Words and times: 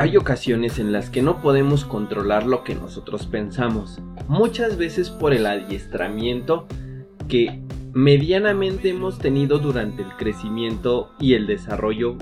Hay 0.00 0.16
ocasiones 0.16 0.78
en 0.78 0.92
las 0.92 1.10
que 1.10 1.20
no 1.20 1.42
podemos 1.42 1.84
controlar 1.84 2.46
lo 2.46 2.64
que 2.64 2.74
nosotros 2.74 3.26
pensamos, 3.26 3.98
muchas 4.28 4.78
veces 4.78 5.10
por 5.10 5.34
el 5.34 5.44
adiestramiento 5.44 6.66
que 7.28 7.60
medianamente 7.92 8.88
hemos 8.88 9.18
tenido 9.18 9.58
durante 9.58 10.02
el 10.02 10.08
crecimiento 10.16 11.10
y 11.20 11.34
el 11.34 11.46
desarrollo 11.46 12.16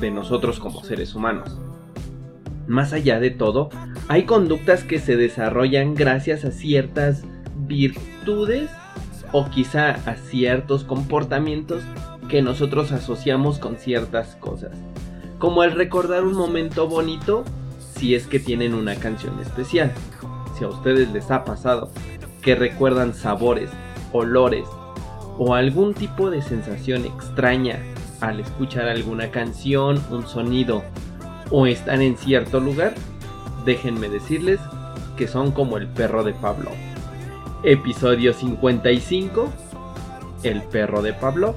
de 0.00 0.12
nosotros 0.12 0.60
como 0.60 0.84
seres 0.84 1.16
humanos. 1.16 1.58
Más 2.68 2.92
allá 2.92 3.18
de 3.18 3.32
todo, 3.32 3.70
hay 4.06 4.22
conductas 4.22 4.84
que 4.84 5.00
se 5.00 5.16
desarrollan 5.16 5.96
gracias 5.96 6.44
a 6.44 6.52
ciertas 6.52 7.24
virtudes 7.56 8.70
o 9.32 9.50
quizá 9.50 9.90
a 10.08 10.14
ciertos 10.14 10.84
comportamientos 10.84 11.82
que 12.28 12.40
nosotros 12.40 12.92
asociamos 12.92 13.58
con 13.58 13.78
ciertas 13.78 14.36
cosas 14.36 14.78
como 15.38 15.62
el 15.62 15.72
recordar 15.72 16.24
un 16.24 16.34
momento 16.34 16.88
bonito 16.88 17.44
si 17.94 18.14
es 18.14 18.26
que 18.26 18.38
tienen 18.38 18.74
una 18.74 18.94
canción 18.96 19.38
especial. 19.40 19.92
Si 20.56 20.64
a 20.64 20.68
ustedes 20.68 21.10
les 21.12 21.30
ha 21.30 21.44
pasado 21.44 21.90
que 22.42 22.54
recuerdan 22.54 23.14
sabores, 23.14 23.70
olores 24.12 24.66
o 25.38 25.54
algún 25.54 25.94
tipo 25.94 26.30
de 26.30 26.42
sensación 26.42 27.04
extraña 27.04 27.78
al 28.20 28.40
escuchar 28.40 28.88
alguna 28.88 29.30
canción, 29.30 30.02
un 30.10 30.26
sonido 30.26 30.82
o 31.50 31.66
están 31.66 32.00
en 32.00 32.16
cierto 32.16 32.60
lugar, 32.60 32.94
déjenme 33.64 34.08
decirles 34.08 34.60
que 35.16 35.28
son 35.28 35.52
como 35.52 35.76
el 35.76 35.86
perro 35.86 36.24
de 36.24 36.32
Pablo. 36.32 36.70
Episodio 37.62 38.32
55, 38.32 39.52
El 40.42 40.62
perro 40.62 41.02
de 41.02 41.12
Pablo. 41.12 41.54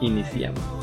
Iniciamos. 0.00 0.75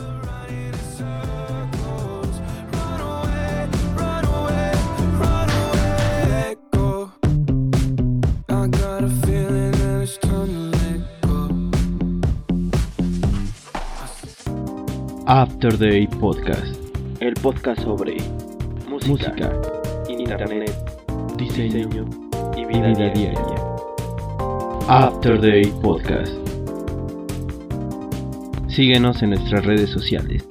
After 15.36 15.76
Day 15.80 16.06
Podcast, 16.06 16.78
el 17.20 17.34
podcast 17.34 17.82
sobre 17.82 18.18
música, 18.88 19.52
internet, 20.08 20.72
diseño, 21.38 21.90
y 22.56 22.66
vida, 22.66 22.94
diaria. 22.94 23.34
After 24.88 25.42
Day 25.42 25.74
Podcast. 25.82 26.32
Síguenos 28.68 29.24
en 29.24 29.32
nuestras 29.32 29.66
redes 29.66 29.90
sociales. 29.90 30.48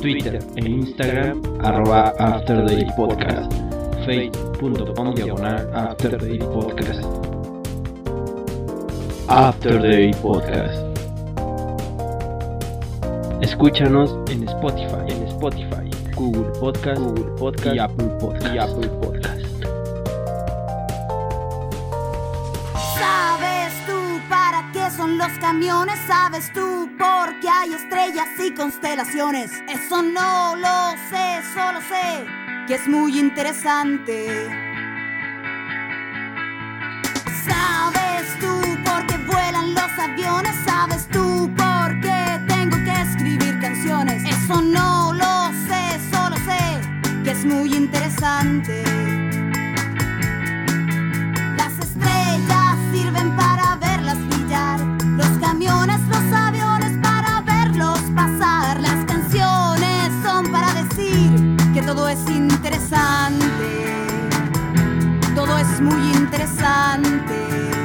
Twitter 0.00 0.40
e 0.56 0.68
Instagram 0.68 1.40
arroba 1.60 2.12
After 2.18 2.66
Day 2.66 2.84
Podcast. 2.96 3.52
Facebook.com 4.06 5.14
diagonal 5.14 5.70
After 5.72 6.20
Day 6.20 6.38
Podcast. 6.38 7.04
After 9.28 9.80
Day 9.80 10.10
Podcast. 10.20 10.89
Escúchanos 13.42 14.14
en 14.30 14.46
Spotify, 14.46 15.08
en 15.08 15.22
Spotify, 15.28 15.90
Google 16.14 16.52
Podcast, 16.60 17.00
Google 17.00 17.24
Podcast 17.38 17.74
y 17.74 17.78
Apple 17.78 18.06
Podcast. 18.20 18.54
Y 18.54 18.58
Apple 18.58 18.88
Podcast. 18.88 19.40
¿Sabes 22.98 23.72
tú 23.86 24.20
para 24.28 24.70
qué 24.74 24.90
son 24.94 25.16
los 25.16 25.32
camiones? 25.40 25.98
¿Sabes 26.06 26.52
tú 26.52 26.90
por 26.98 27.40
qué 27.40 27.48
hay 27.48 27.72
estrellas 27.72 28.28
y 28.46 28.52
constelaciones? 28.52 29.50
Eso 29.68 30.02
no 30.02 30.56
lo 30.56 30.90
sé, 31.08 31.40
solo 31.54 31.80
sé 31.88 32.26
que 32.68 32.74
es 32.74 32.86
muy 32.86 33.18
interesante. 33.18 34.26
¿Sabes 37.42 38.38
tú 38.38 38.60
por 38.84 39.06
qué 39.06 39.16
vuelan 39.26 39.74
los 39.74 39.98
aviones? 39.98 40.59
Es 47.40 47.46
muy 47.46 47.74
interesante. 47.74 48.82
Las 51.56 51.72
estrellas 51.78 52.76
sirven 52.92 53.34
para 53.34 53.76
verlas 53.76 54.18
brillar, 54.28 54.80
los 55.16 55.28
camiones, 55.38 56.00
los 56.08 56.32
aviones 56.32 56.98
para 57.02 57.40
verlos 57.40 58.00
pasar, 58.14 58.80
las 58.80 59.04
canciones 59.06 60.10
son 60.22 60.50
para 60.52 60.74
decir 60.74 61.56
que 61.72 61.82
todo 61.82 62.08
es 62.08 62.20
interesante, 62.28 63.46
todo 65.34 65.56
es 65.56 65.80
muy 65.80 66.12
interesante. 66.12 67.79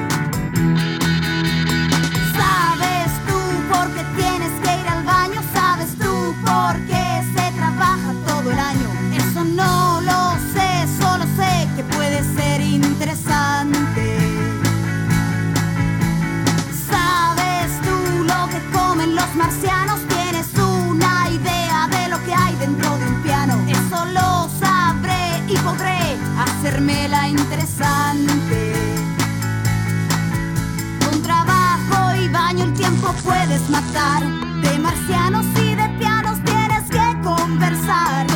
Con 31.04 31.22
trabajo 31.22 32.16
y 32.16 32.30
baño 32.30 32.64
el 32.64 32.74
tiempo 32.74 33.14
puedes 33.24 33.70
matar. 33.70 34.24
De 34.62 34.80
marcianos 34.80 35.46
y 35.62 35.76
de 35.76 35.90
pianos 36.00 36.40
tienes 36.46 36.84
que 36.90 37.22
conversar. 37.22 38.35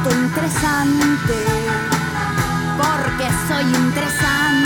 Interesante, 0.00 1.34
porque 2.78 3.28
soy 3.46 3.64
interesante 3.64 4.62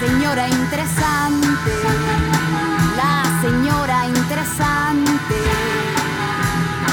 señora 0.00 0.48
interesante, 0.48 1.72
la 2.96 3.40
señora 3.40 4.06
interesante, 4.06 5.36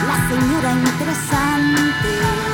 la 0.07 0.18
señora 0.29 0.72
interesante. 0.72 2.53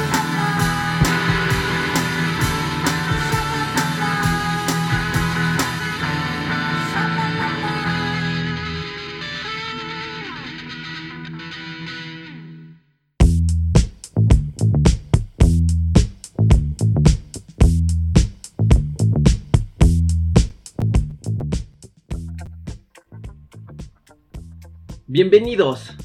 Bienvenidos 25.21 25.98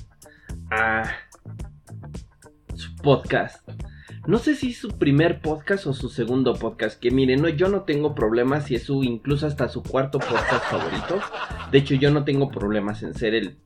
a 0.72 1.04
su 2.74 2.96
podcast. 2.96 3.64
No 4.26 4.38
sé 4.38 4.56
si 4.56 4.70
es 4.70 4.78
su 4.78 4.88
primer 4.88 5.40
podcast 5.40 5.86
o 5.86 5.92
su 5.92 6.08
segundo 6.08 6.54
podcast. 6.54 6.98
Que 6.98 7.12
miren, 7.12 7.40
no, 7.40 7.48
yo 7.48 7.68
no 7.68 7.82
tengo 7.82 8.12
problemas 8.12 8.64
si 8.64 8.74
es 8.74 8.82
su, 8.82 9.04
incluso 9.04 9.46
hasta 9.46 9.68
su 9.68 9.84
cuarto 9.84 10.18
podcast 10.18 10.64
favorito. 10.64 11.20
De 11.70 11.78
hecho, 11.78 11.94
yo 11.94 12.10
no 12.10 12.24
tengo 12.24 12.50
problemas 12.50 13.04
en 13.04 13.14
ser 13.14 13.36
el 13.36 13.56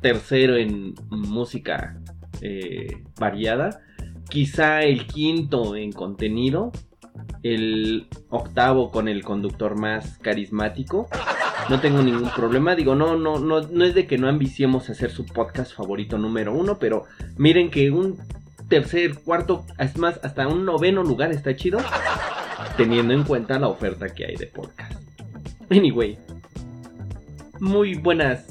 tercero 0.00 0.54
en 0.54 0.94
música 1.10 2.00
eh, 2.40 3.02
variada. 3.18 3.80
Quizá 4.30 4.82
el 4.82 5.08
quinto 5.08 5.74
en 5.74 5.90
contenido. 5.90 6.70
El 7.42 8.06
octavo 8.30 8.90
con 8.90 9.08
el 9.08 9.24
conductor 9.24 9.76
más 9.76 10.18
carismático. 10.18 11.08
no 11.68 11.80
tengo 11.80 12.02
ningún 12.02 12.30
problema. 12.30 12.74
Digo, 12.74 12.94
no, 12.94 13.16
no, 13.16 13.38
no, 13.38 13.60
no 13.60 13.84
es 13.84 13.94
de 13.94 14.06
que 14.06 14.18
no 14.18 14.28
ambiciemos 14.28 14.90
hacer 14.90 15.10
su 15.10 15.26
podcast 15.26 15.74
favorito 15.74 16.18
número 16.18 16.52
uno, 16.52 16.78
pero 16.78 17.04
miren 17.36 17.70
que 17.70 17.90
un 17.90 18.18
tercer, 18.68 19.18
cuarto, 19.18 19.66
es 19.78 19.98
más, 19.98 20.18
hasta 20.22 20.48
un 20.48 20.64
noveno 20.64 21.02
lugar 21.02 21.30
está 21.30 21.54
chido, 21.54 21.78
teniendo 22.76 23.12
en 23.12 23.22
cuenta 23.24 23.58
la 23.58 23.68
oferta 23.68 24.08
que 24.08 24.24
hay 24.24 24.36
de 24.36 24.46
podcast. 24.46 24.94
Anyway, 25.70 26.18
muy 27.60 27.94
buenas 27.94 28.46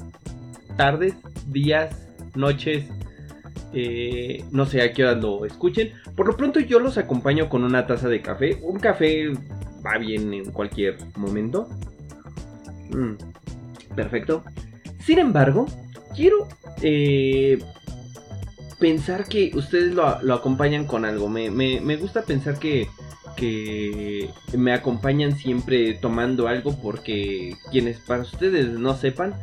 tardes, 0.76 1.14
días, 1.46 1.90
noches, 2.34 2.84
eh, 3.72 4.44
no 4.50 4.66
sé 4.66 4.82
a 4.82 4.92
qué 4.92 5.04
hora 5.04 5.14
lo 5.14 5.44
escuchen. 5.44 5.92
Por 6.16 6.26
lo 6.26 6.36
pronto 6.36 6.60
yo 6.60 6.78
los 6.78 6.98
acompaño 6.98 7.48
con 7.48 7.64
una 7.64 7.86
taza 7.86 8.08
de 8.08 8.20
café. 8.20 8.58
Un 8.62 8.78
café 8.78 9.32
va 9.84 9.98
bien 9.98 10.32
en 10.34 10.50
cualquier 10.52 10.98
momento. 11.16 11.68
Mm, 12.90 13.94
perfecto. 13.94 14.44
Sin 15.00 15.18
embargo, 15.18 15.66
quiero 16.14 16.48
eh, 16.82 17.58
pensar 18.78 19.26
que 19.26 19.52
ustedes 19.54 19.94
lo, 19.94 20.06
acompañan 20.34 20.86
con 20.86 21.04
algo. 21.04 21.28
Me, 21.28 21.96
gusta 21.96 22.22
pensar 22.22 22.58
que, 22.58 22.88
que 23.36 24.30
me 24.56 24.72
acompañan 24.72 25.36
siempre 25.36 25.94
tomando 25.94 26.46
algo 26.46 26.76
porque 26.80 27.56
quienes 27.70 27.98
para 28.00 28.22
ustedes 28.22 28.68
no 28.68 28.94
sepan, 28.94 29.34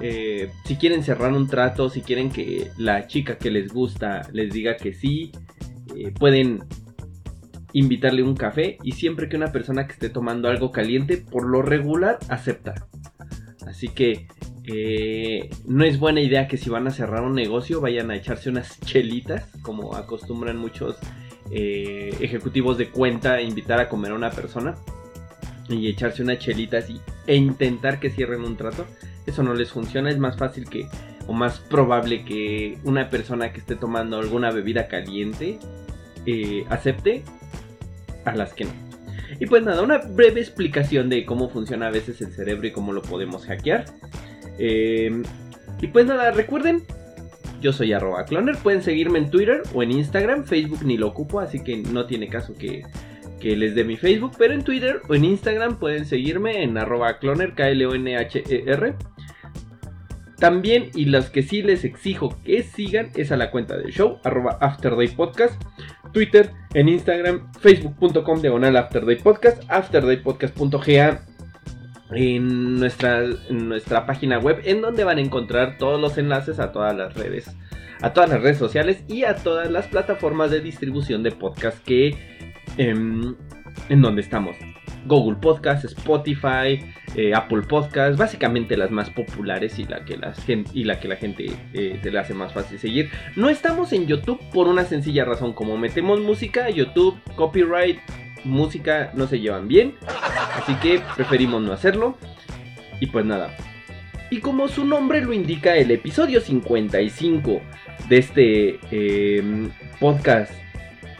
eh, 0.00 0.50
si 0.64 0.76
quieren 0.76 1.04
cerrar 1.04 1.32
un 1.32 1.46
trato, 1.46 1.88
si 1.88 2.00
quieren 2.00 2.30
que 2.30 2.70
la 2.76 3.06
chica 3.06 3.38
que 3.38 3.50
les 3.50 3.72
gusta 3.72 4.28
les 4.32 4.52
diga 4.52 4.76
que 4.76 4.92
sí, 4.92 5.30
eh, 5.96 6.12
pueden 6.18 6.64
invitarle 7.72 8.22
un 8.22 8.34
café 8.34 8.78
y 8.82 8.92
siempre 8.92 9.28
que 9.28 9.36
una 9.36 9.52
persona 9.52 9.86
que 9.86 9.92
esté 9.92 10.08
tomando 10.08 10.48
algo 10.48 10.72
caliente, 10.72 11.16
por 11.18 11.46
lo 11.46 11.62
regular, 11.62 12.18
acepta. 12.28 12.74
Así 13.66 13.88
que 13.88 14.26
eh, 14.64 15.50
no 15.66 15.84
es 15.84 15.98
buena 15.98 16.20
idea 16.20 16.48
que 16.48 16.56
si 16.56 16.70
van 16.70 16.86
a 16.86 16.90
cerrar 16.90 17.22
un 17.22 17.34
negocio 17.34 17.80
vayan 17.80 18.10
a 18.10 18.16
echarse 18.16 18.50
unas 18.50 18.80
chelitas, 18.84 19.46
como 19.62 19.94
acostumbran 19.94 20.56
muchos 20.56 20.96
ejecutivos 21.50 22.78
de 22.78 22.88
cuenta, 22.88 23.40
invitar 23.42 23.78
a 23.78 23.88
comer 23.88 24.12
a 24.12 24.14
una 24.14 24.30
persona 24.30 24.74
y 25.68 25.88
echarse 25.88 26.22
unas 26.22 26.38
chelitas 26.38 26.86
e 27.26 27.36
intentar 27.36 28.00
que 28.00 28.10
cierren 28.10 28.40
un 28.40 28.56
trato 28.56 28.86
eso 29.26 29.42
no 29.42 29.54
les 29.54 29.70
funciona, 29.70 30.10
es 30.10 30.18
más 30.18 30.36
fácil 30.36 30.68
que 30.68 30.88
o 31.26 31.32
más 31.32 31.58
probable 31.58 32.24
que 32.24 32.78
una 32.84 33.08
persona 33.10 33.52
que 33.52 33.60
esté 33.60 33.76
tomando 33.76 34.18
alguna 34.18 34.50
bebida 34.50 34.88
caliente 34.88 35.58
eh, 36.26 36.64
acepte 36.68 37.22
a 38.24 38.34
las 38.34 38.52
que 38.52 38.64
no. 38.64 38.72
Y 39.40 39.46
pues 39.46 39.62
nada, 39.64 39.82
una 39.82 39.98
breve 39.98 40.40
explicación 40.40 41.08
de 41.08 41.24
cómo 41.24 41.48
funciona 41.48 41.88
a 41.88 41.90
veces 41.90 42.20
el 42.20 42.32
cerebro 42.32 42.66
y 42.66 42.72
cómo 42.72 42.92
lo 42.92 43.02
podemos 43.02 43.46
hackear. 43.46 43.86
Em, 44.58 45.22
y 45.80 45.86
pues 45.88 46.06
nada, 46.06 46.30
recuerden, 46.30 46.82
yo 47.60 47.72
soy 47.72 47.92
arroba 47.92 48.24
cloner, 48.24 48.56
pueden 48.58 48.82
seguirme 48.82 49.18
en 49.18 49.30
Twitter 49.30 49.62
o 49.72 49.82
en 49.82 49.90
Instagram, 49.92 50.44
Facebook 50.44 50.84
ni 50.84 50.96
lo 50.96 51.08
ocupo, 51.08 51.40
así 51.40 51.62
que 51.62 51.78
no 51.78 52.06
tiene 52.06 52.28
caso 52.28 52.54
que, 52.54 52.82
que 53.40 53.56
les 53.56 53.74
dé 53.74 53.84
mi 53.84 53.96
Facebook, 53.96 54.32
pero 54.38 54.54
en 54.54 54.62
Twitter 54.62 55.00
o 55.08 55.14
en 55.14 55.24
Instagram 55.24 55.78
pueden 55.78 56.04
seguirme 56.04 56.62
en 56.62 56.78
arroba 56.78 57.18
cloner, 57.18 57.54
K-L-O-N-H-E-R. 57.54 58.94
También, 60.38 60.90
y 60.94 61.06
los 61.06 61.30
que 61.30 61.42
sí 61.42 61.62
les 61.62 61.84
exijo 61.84 62.36
que 62.44 62.62
sigan, 62.62 63.10
es 63.14 63.30
a 63.30 63.36
la 63.36 63.50
cuenta 63.50 63.76
del 63.76 63.92
show, 63.92 64.18
arroba 64.24 64.58
Afterday 64.60 65.08
Podcast, 65.08 65.62
Twitter, 66.12 66.50
en 66.74 66.88
Instagram, 66.88 67.52
facebook.com 67.60 68.40
diagonal 68.40 68.76
Afterday 68.76 69.16
Podcast, 69.16 69.62
afterdaypodcast.ga 69.68 71.24
en 72.12 72.78
nuestra, 72.78 73.24
en 73.48 73.68
nuestra 73.68 74.06
página 74.06 74.38
web, 74.38 74.60
en 74.64 74.80
donde 74.80 75.04
van 75.04 75.18
a 75.18 75.20
encontrar 75.20 75.78
todos 75.78 76.00
los 76.00 76.18
enlaces 76.18 76.58
a 76.60 76.72
todas 76.72 76.96
las 76.96 77.14
redes, 77.14 77.56
a 78.02 78.12
todas 78.12 78.30
las 78.30 78.42
redes 78.42 78.58
sociales 78.58 79.04
y 79.08 79.24
a 79.24 79.36
todas 79.36 79.70
las 79.70 79.86
plataformas 79.86 80.50
de 80.50 80.60
distribución 80.60 81.22
de 81.22 81.32
podcast 81.32 81.78
que 81.84 82.16
em, 82.76 83.34
en 83.88 84.02
donde 84.02 84.20
estamos. 84.22 84.56
Google 85.06 85.36
Podcast, 85.40 85.84
Spotify, 85.84 86.84
eh, 87.14 87.34
Apple 87.34 87.62
Podcast, 87.62 88.18
básicamente 88.18 88.76
las 88.76 88.90
más 88.90 89.10
populares 89.10 89.78
y 89.78 89.84
la 89.84 90.04
que, 90.04 90.16
la 90.16 91.16
gente 91.16 91.46
eh, 91.72 91.98
se 92.02 92.10
le 92.10 92.18
hace 92.18 92.34
más 92.34 92.52
fácil 92.52 92.78
seguir. 92.78 93.10
No 93.36 93.48
estamos 93.48 93.92
en 93.92 94.06
YouTube 94.06 94.40
por 94.52 94.68
una 94.68 94.84
sencilla 94.84 95.24
razón, 95.24 95.52
como 95.52 95.76
metemos 95.76 96.20
música, 96.20 96.70
YouTube, 96.70 97.18
copyright, 97.36 97.98
música 98.44 99.10
no 99.14 99.26
se 99.26 99.40
llevan 99.40 99.68
bien, 99.68 99.94
así 100.56 100.74
que 100.76 101.00
preferimos 101.16 101.62
no 101.62 101.72
hacerlo. 101.72 102.16
Y 103.00 103.06
pues 103.06 103.24
nada. 103.24 103.56
Y 104.30 104.38
como 104.38 104.68
su 104.68 104.84
nombre 104.84 105.20
lo 105.20 105.32
indica, 105.32 105.76
el 105.76 105.90
episodio 105.90 106.40
55 106.40 107.60
de 108.08 108.18
este 108.18 108.78
em, 108.90 109.70
podcast 110.00 110.52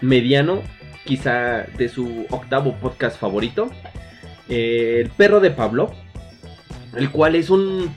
mediano 0.00 0.62
quizá 1.05 1.67
de 1.77 1.89
su 1.89 2.27
octavo 2.31 2.75
podcast 2.81 3.19
favorito, 3.19 3.71
eh, 4.49 5.01
El 5.05 5.11
perro 5.11 5.41
de 5.41 5.51
Pablo, 5.51 5.93
el 6.97 7.11
cual 7.11 7.35
es 7.35 7.51
un... 7.51 7.95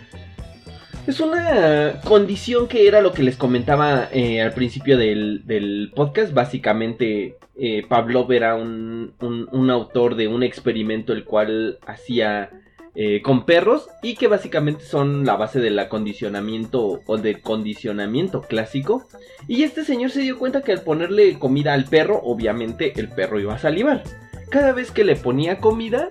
Es 1.08 1.22
una 1.22 2.02
condición 2.04 2.68
que 2.68 2.86
era 2.86 3.00
lo 3.00 3.14
que 3.14 3.24
les 3.24 3.38
comentaba 3.38 4.10
eh, 4.12 4.42
al 4.42 4.54
principio 4.54 4.98
del, 4.98 5.92
podcast. 5.96 6.34
Básicamente, 6.34 7.38
eh, 7.58 7.86
Pablo 7.88 8.30
era 8.30 8.56
un, 8.56 9.14
un, 9.22 9.70
autor 9.70 10.16
de 10.16 10.28
un 10.28 10.44
experimento 10.44 11.14
el 11.14 11.24
cual 11.24 11.80
hacía 11.88 12.50
eh, 13.00 13.22
con 13.22 13.46
perros 13.46 13.92
y 14.02 14.16
que 14.16 14.28
básicamente 14.28 14.84
son 14.84 15.24
la 15.24 15.36
base 15.36 15.60
del 15.60 15.78
acondicionamiento 15.78 17.02
o 17.06 17.18
del 17.18 17.42
condicionamiento 17.42 18.42
clásico. 18.42 19.08
Y 19.48 19.62
este 19.62 19.86
señor 19.86 20.10
se 20.10 20.22
dio 20.22 20.40
cuenta 20.40 20.64
que 20.64 20.72
al 20.72 20.82
ponerle 20.82 21.38
comida 21.38 21.74
al 21.74 21.86
perro, 21.86 22.20
obviamente 22.24 23.00
el 23.00 23.10
perro 23.10 23.40
iba 23.40 23.54
a 23.54 23.60
salivar. 23.60 24.02
Cada 24.50 24.72
vez 24.72 24.90
que 24.90 25.04
le 25.04 25.16
ponía 25.16 25.60
comida, 25.60 26.10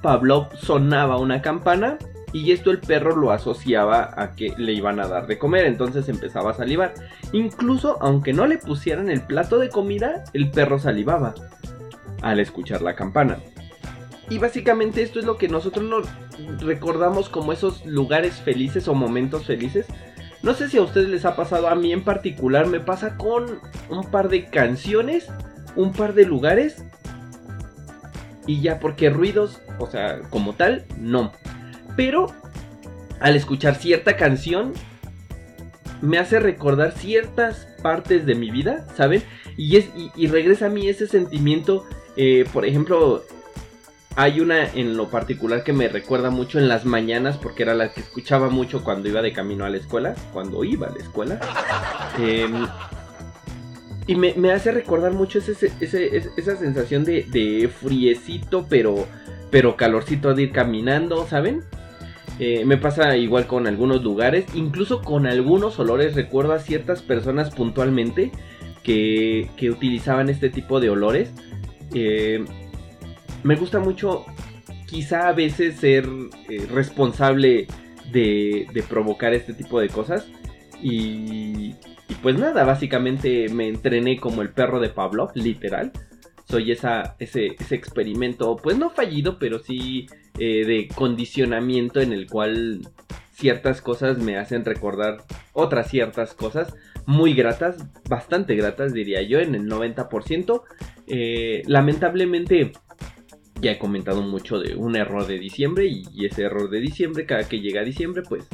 Pablo 0.00 0.48
sonaba 0.58 1.18
una 1.18 1.42
campana 1.42 1.98
y 2.32 2.52
esto 2.52 2.70
el 2.70 2.78
perro 2.80 3.14
lo 3.14 3.30
asociaba 3.30 4.14
a 4.16 4.34
que 4.34 4.54
le 4.56 4.72
iban 4.72 5.00
a 5.00 5.08
dar 5.08 5.26
de 5.26 5.36
comer, 5.36 5.66
entonces 5.66 6.08
empezaba 6.08 6.52
a 6.52 6.54
salivar. 6.54 6.94
Incluso 7.32 7.98
aunque 8.00 8.32
no 8.32 8.46
le 8.46 8.56
pusieran 8.56 9.10
el 9.10 9.20
plato 9.20 9.58
de 9.58 9.68
comida, 9.68 10.24
el 10.32 10.50
perro 10.50 10.78
salivaba 10.78 11.34
al 12.22 12.40
escuchar 12.40 12.80
la 12.80 12.94
campana. 12.94 13.36
Y 14.30 14.38
básicamente 14.38 15.02
esto 15.02 15.18
es 15.18 15.24
lo 15.24 15.36
que 15.36 15.48
nosotros 15.48 15.84
nos 15.84 16.62
recordamos 16.62 17.28
como 17.28 17.52
esos 17.52 17.84
lugares 17.84 18.36
felices 18.36 18.88
o 18.88 18.94
momentos 18.94 19.44
felices. 19.44 19.86
No 20.42 20.54
sé 20.54 20.68
si 20.68 20.78
a 20.78 20.82
ustedes 20.82 21.08
les 21.08 21.24
ha 21.24 21.36
pasado, 21.36 21.68
a 21.68 21.74
mí 21.74 21.92
en 21.92 22.04
particular 22.04 22.66
me 22.66 22.80
pasa 22.80 23.16
con 23.16 23.60
un 23.88 24.10
par 24.10 24.28
de 24.28 24.46
canciones, 24.46 25.26
un 25.76 25.92
par 25.92 26.14
de 26.14 26.24
lugares. 26.24 26.84
Y 28.46 28.60
ya, 28.60 28.78
porque 28.78 29.08
ruidos, 29.10 29.60
o 29.78 29.86
sea, 29.86 30.20
como 30.30 30.54
tal, 30.54 30.84
no. 30.98 31.32
Pero 31.96 32.26
al 33.20 33.36
escuchar 33.36 33.74
cierta 33.76 34.16
canción, 34.16 34.72
me 36.02 36.18
hace 36.18 36.38
recordar 36.38 36.92
ciertas 36.92 37.66
partes 37.82 38.26
de 38.26 38.34
mi 38.34 38.50
vida, 38.50 38.86
¿saben? 38.96 39.22
Y, 39.56 39.76
es, 39.76 39.88
y, 39.94 40.26
regresa 40.26 40.66
a 40.66 40.68
mí 40.68 40.88
ese 40.88 41.06
sentimiento, 41.06 41.86
eh, 42.16 42.44
por 42.52 42.66
ejemplo, 42.66 43.22
hay 44.16 44.40
una 44.40 44.72
en 44.72 44.96
lo 44.96 45.08
particular 45.08 45.64
que 45.64 45.72
me 45.72 45.88
recuerda 45.88 46.30
mucho 46.30 46.58
en 46.58 46.68
las 46.68 46.84
mañanas 46.84 47.36
porque 47.36 47.64
era 47.64 47.74
la 47.74 47.92
que 47.92 48.00
escuchaba 48.00 48.48
mucho 48.48 48.84
cuando 48.84 49.08
iba 49.08 49.22
de 49.22 49.32
camino 49.32 49.64
a 49.64 49.70
la 49.70 49.76
escuela, 49.76 50.14
cuando 50.32 50.62
iba 50.64 50.86
a 50.86 50.90
la 50.90 50.98
escuela. 50.98 51.40
Em, 52.16 52.68
y 54.06 54.14
me, 54.14 54.52
hace 54.52 54.70
recordar 54.70 55.12
mucho 55.14 55.40
esa 55.40 56.56
sensación 56.56 57.04
de, 57.04 57.70
friecito, 57.80 58.66
pero, 58.68 59.06
pero 59.50 59.76
calorcito 59.76 60.32
de 60.34 60.44
ir 60.44 60.52
caminando, 60.52 61.26
¿saben? 61.26 61.64
Eh, 62.38 62.64
me 62.64 62.76
pasa 62.76 63.16
igual 63.16 63.46
con 63.46 63.66
algunos 63.66 64.04
lugares, 64.04 64.44
incluso 64.54 65.00
con 65.00 65.26
algunos 65.26 65.78
olores. 65.80 66.14
Recuerdo 66.14 66.52
a 66.52 66.60
ciertas 66.60 67.02
personas 67.02 67.52
puntualmente 67.52 68.30
que, 68.84 69.50
que 69.56 69.70
utilizaban 69.70 70.28
este 70.28 70.50
tipo 70.50 70.78
de 70.78 70.90
olores. 70.90 71.32
Eh, 71.94 72.44
me 73.44 73.54
gusta 73.56 73.78
mucho 73.78 74.24
quizá 74.86 75.28
a 75.28 75.32
veces 75.32 75.76
ser 75.76 76.08
eh, 76.48 76.66
responsable 76.70 77.68
de, 78.10 78.84
provocar 78.88 79.32
este 79.34 79.54
tipo 79.54 79.80
de 79.80 79.88
cosas. 79.88 80.26
Y, 80.82 81.74
pues 82.22 82.38
nada, 82.38 82.64
básicamente 82.64 83.48
me 83.48 83.68
entrené 83.68 84.18
como 84.18 84.42
el 84.42 84.50
perro 84.50 84.80
de 84.80 84.88
Pablo, 84.88 85.30
literal. 85.34 85.92
Soy 86.48 86.72
esa, 86.72 87.16
ese, 87.18 87.56
experimento, 87.70 88.56
pues 88.56 88.76
no 88.76 88.90
fallido, 88.90 89.38
pero 89.38 89.58
sí 89.58 90.06
eh, 90.38 90.64
de 90.66 90.88
condicionamiento 90.94 92.00
en 92.00 92.12
el 92.12 92.28
cual 92.28 92.88
ciertas 93.32 93.80
cosas 93.80 94.18
me 94.18 94.36
hacen 94.36 94.64
recordar 94.64 95.24
otras 95.52 95.90
ciertas 95.90 96.34
cosas 96.34 96.74
muy 97.06 97.34
gratas, 97.34 97.76
bastante 98.08 98.54
gratas 98.54 98.92
diría 98.92 99.22
yo, 99.22 99.38
en 99.40 99.54
el 99.54 99.68
90%. 99.68 100.62
Eh, 101.06 101.62
lamentablemente 101.66 102.72
Ya 103.64 103.72
he 103.72 103.78
comentado 103.78 104.20
mucho 104.20 104.58
de 104.58 104.74
un 104.74 104.94
error 104.94 105.26
de 105.26 105.38
diciembre 105.38 105.86
y, 105.86 106.26
ese 106.26 106.42
error 106.42 106.68
de 106.68 106.80
diciembre, 106.80 107.24
cada 107.24 107.48
que 107.48 107.60
llega 107.60 107.80
a 107.80 107.84
diciembre, 107.84 108.22
pues... 108.28 108.46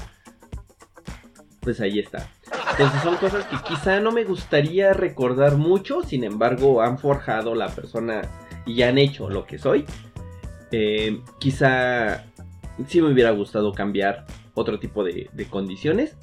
Pues 1.59 1.81
ahí 1.81 1.99
está. 1.99 2.31
Entonces 2.71 3.03
son 3.03 3.17
cosas 3.17 3.45
que 3.47 3.57
quizá 3.67 3.99
no 3.99 4.13
me 4.13 4.23
gustaría 4.23 4.93
recordar 4.93 5.57
mucho, 5.57 6.05
sin 6.05 6.23
embargo 6.23 6.81
han 6.81 6.97
forjado 6.97 7.57
la 7.57 7.75
persona 7.75 8.23
y 8.65 8.83
han 8.83 8.99
hecho 8.99 9.29
lo 9.29 9.47
que 9.47 9.59
soy. 9.59 9.85
Eh, 10.71 11.21
quizá 11.41 12.25
sí 12.87 13.03
me 13.03 13.13
hubiera 13.13 13.33
gustado 13.33 13.73
cambiar 13.73 14.27
otro 14.55 14.79
tipo 14.79 15.03
de, 15.03 15.29
condiciones. 15.51 16.17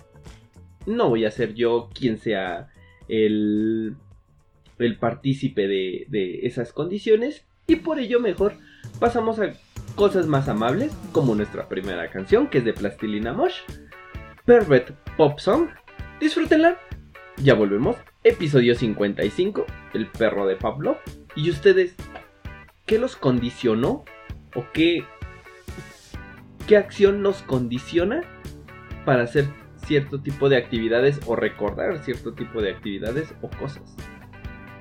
No 0.85 1.09
voy 1.09 1.25
a 1.25 1.31
ser 1.31 1.55
yo 1.55 1.89
quien 1.93 2.19
sea 2.19 2.69
el, 3.09 3.97
el 4.79 4.97
partícipe 4.97 5.67
de 5.67 6.39
esas 6.43 6.71
condiciones. 6.71 7.43
Y 7.67 7.75
por 7.75 7.99
ello 7.99 8.21
mejor 8.21 8.53
pasamos 8.99 9.39
a 9.39 9.53
cosas 9.95 10.27
más 10.27 10.47
amables, 10.47 10.95
como 11.11 11.35
nuestra 11.35 11.67
primera 11.67 12.09
canción, 12.09 12.47
que 12.47 12.59
es 12.59 12.65
de 12.65 12.73
Plastilina 12.73 13.33
Mosh. 13.33 13.55
Pervert 14.45 14.91
Pop 15.17 15.39
Song. 15.39 15.69
Disfrútenla. 16.19 16.77
Ya 17.37 17.53
volvemos. 17.53 17.97
Episodio 18.23 18.75
55, 18.75 19.65
El 19.93 20.07
perro 20.07 20.47
de 20.47 20.55
Pablo. 20.55 20.97
¿Y 21.35 21.49
ustedes 21.49 21.95
qué 22.85 22.99
los 22.99 23.15
condicionó? 23.15 24.05
¿O 24.55 24.65
qué, 24.73 25.03
qué 26.67 26.77
acción 26.77 27.21
nos 27.21 27.41
condiciona 27.43 28.21
para 29.05 29.23
hacer 29.23 29.45
cierto 29.85 30.19
tipo 30.21 30.49
de 30.49 30.57
actividades 30.57 31.19
o 31.27 31.35
recordar 31.35 31.99
cierto 31.99 32.33
tipo 32.33 32.61
de 32.61 32.71
actividades 32.71 33.33
o 33.41 33.49
cosas? 33.49 33.95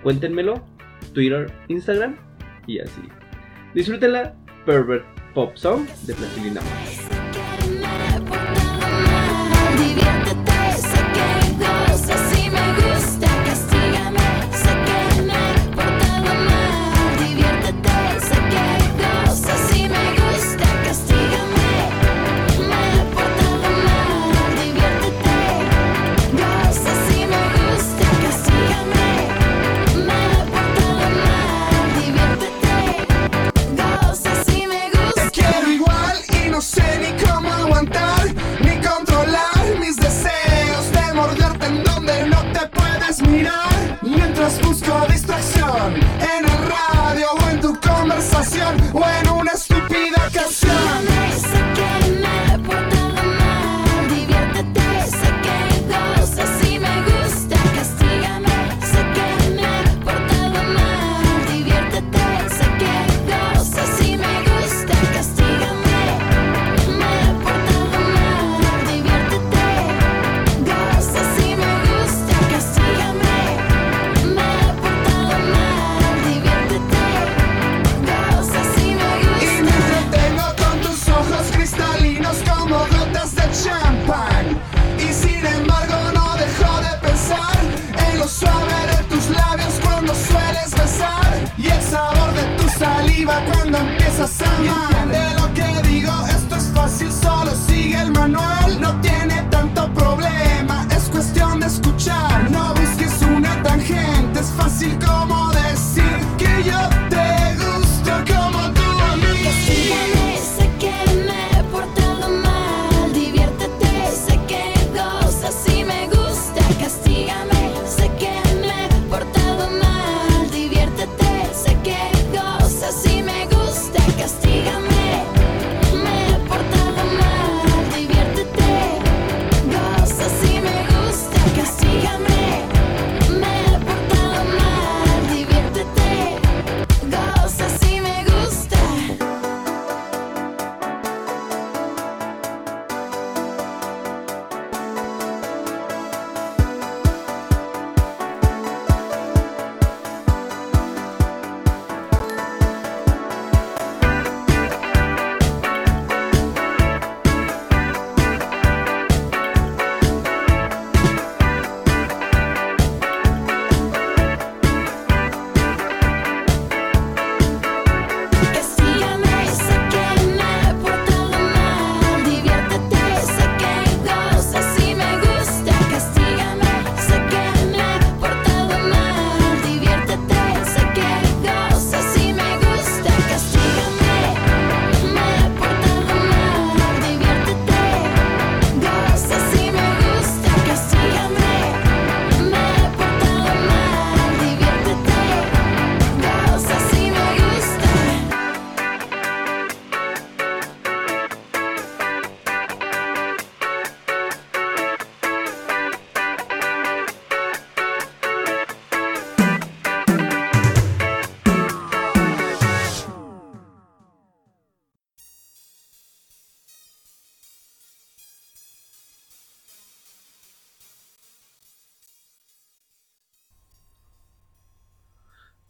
Cuéntenmelo. 0.03 0.65
Twitter, 1.13 1.53
Instagram 1.69 2.17
y 2.67 2.81
así. 2.81 3.03
Disfrútenla. 3.77 4.35
Pervert 4.65 5.05
Pop 5.35 5.55
Song 5.55 5.87
de 6.07 6.15
Plastilina 6.15 6.63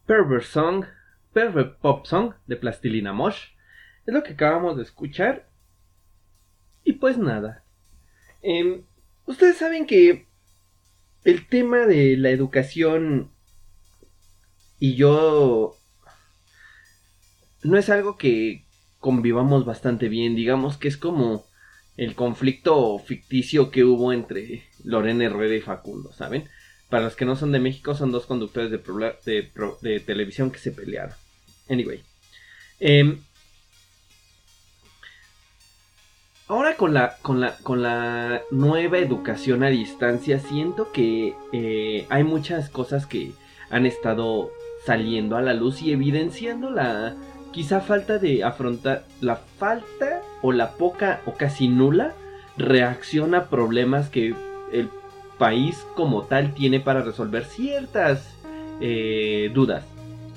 Pervert 0.07 0.45
Song, 0.45 0.85
Pervert 1.33 1.79
Pop 1.79 2.07
Song 2.07 2.35
de 2.47 2.57
Plastilina 2.57 3.13
Mosh. 3.13 3.49
Es 4.07 4.15
lo 4.15 4.23
que 4.23 4.33
acabamos 4.33 4.77
de 4.77 4.85
escuchar. 4.85 5.49
Y 6.85 6.95
pues 6.95 7.19
nada. 7.19 7.65
Em, 8.43 8.85
Ustedes 9.27 9.57
saben 9.57 9.87
que 9.87 10.29
el 11.25 11.49
tema 11.49 11.79
de 11.79 12.17
la 12.17 12.31
educación 12.31 13.33
y 14.79 14.95
yo 14.95 15.75
no 17.65 17.77
es 17.77 17.91
algo 17.91 18.17
que 18.17 18.65
convivamos 19.01 19.65
bastante 19.65 20.09
bien. 20.09 20.37
Digamos 20.37 20.77
que 20.77 20.87
es 20.87 20.97
como 20.97 21.45
el 21.97 22.15
conflicto 22.15 22.97
ficticio 23.01 23.73
que 23.73 23.83
hubo 23.83 24.13
entre 24.13 24.63
Lorena 24.85 25.25
Herrera 25.25 25.57
y 25.57 25.61
Facundo, 25.61 26.13
¿saben? 26.13 26.45
Para 26.89 27.05
los 27.05 27.17
que 27.17 27.25
no 27.25 27.37
son 27.37 27.53
de 27.53 27.59
México, 27.59 27.95
son 27.95 28.13
dos 28.13 28.27
conductores 28.27 28.71
de, 28.71 28.79
de 29.25 29.51
de 29.83 30.01
televisión 30.01 30.51
que 30.51 30.59
se 30.59 30.71
pelearon. 30.71 31.15
Anyway. 31.69 32.03
Em, 32.79 33.19
ahora 36.47 36.77
con 36.77 36.95
la, 36.95 37.17
con, 37.23 37.41
la, 37.41 37.57
con 37.59 37.83
la 37.83 38.43
nueva 38.51 38.99
educación 38.99 39.65
a 39.65 39.69
distancia, 39.69 40.39
siento 40.39 40.93
que 40.93 41.35
eh, 41.53 42.07
hay 42.09 42.25
muchas 42.25 42.69
cosas 42.69 43.07
que 43.07 43.33
han 43.71 43.87
estado 43.87 44.53
saliendo 44.85 45.37
a 45.37 45.43
la 45.43 45.55
luz 45.55 45.83
y 45.83 45.93
evidenciando 45.93 46.71
la 46.71 47.17
quizá 47.53 47.81
falta 47.81 48.19
de 48.19 48.45
afrontar 48.45 49.05
la 49.21 49.37
falta 49.37 50.23
o 50.43 50.53
la 50.53 50.73
poca 50.73 51.23
o 51.27 51.33
casi 51.33 51.69
nula 51.69 52.15
reacción 52.57 53.35
a 53.35 53.49
problemas 53.49 54.09
que 54.11 54.35
el 54.73 54.91
país 55.39 55.87
como 55.95 56.23
tal 56.23 56.55
tiene 56.55 56.81
para 56.81 57.03
resolver 57.03 57.45
ciertas 57.45 58.35
eh, 58.81 59.51
dudas 59.55 59.85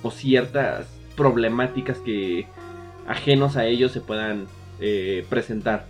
o 0.03 0.11
ciertas 0.11 0.87
problemáticas 1.15 1.97
que 1.99 2.47
ajenos 3.07 3.57
a 3.57 3.65
ellos 3.65 3.91
se 3.91 4.01
puedan 4.01 4.47
eh, 4.79 5.25
presentar. 5.29 5.85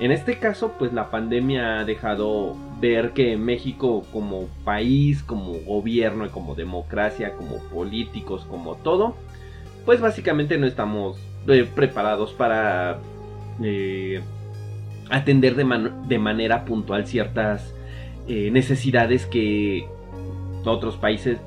En 0.00 0.10
este 0.10 0.38
caso, 0.38 0.72
pues 0.78 0.92
la 0.92 1.10
pandemia 1.10 1.80
ha 1.80 1.84
dejado 1.84 2.56
ver 2.80 3.12
que 3.12 3.36
México 3.36 4.04
como 4.12 4.48
país, 4.64 5.22
como 5.22 5.52
gobierno, 5.60 6.26
y 6.26 6.30
como 6.30 6.54
democracia, 6.54 7.32
como 7.36 7.58
políticos, 7.68 8.44
como 8.50 8.74
todo, 8.76 9.14
pues 9.84 10.00
básicamente 10.00 10.58
no 10.58 10.66
estamos 10.66 11.18
eh, 11.46 11.68
preparados 11.74 12.32
para 12.32 12.98
atender 15.10 15.54
de, 15.54 15.64
man- 15.64 16.08
de 16.08 16.18
manera 16.18 16.64
puntual 16.64 17.06
ciertas 17.06 17.73
eh, 18.28 18.50
necesidades 18.50 19.26
que 19.26 19.86
otros 20.64 20.96
países 20.96 21.38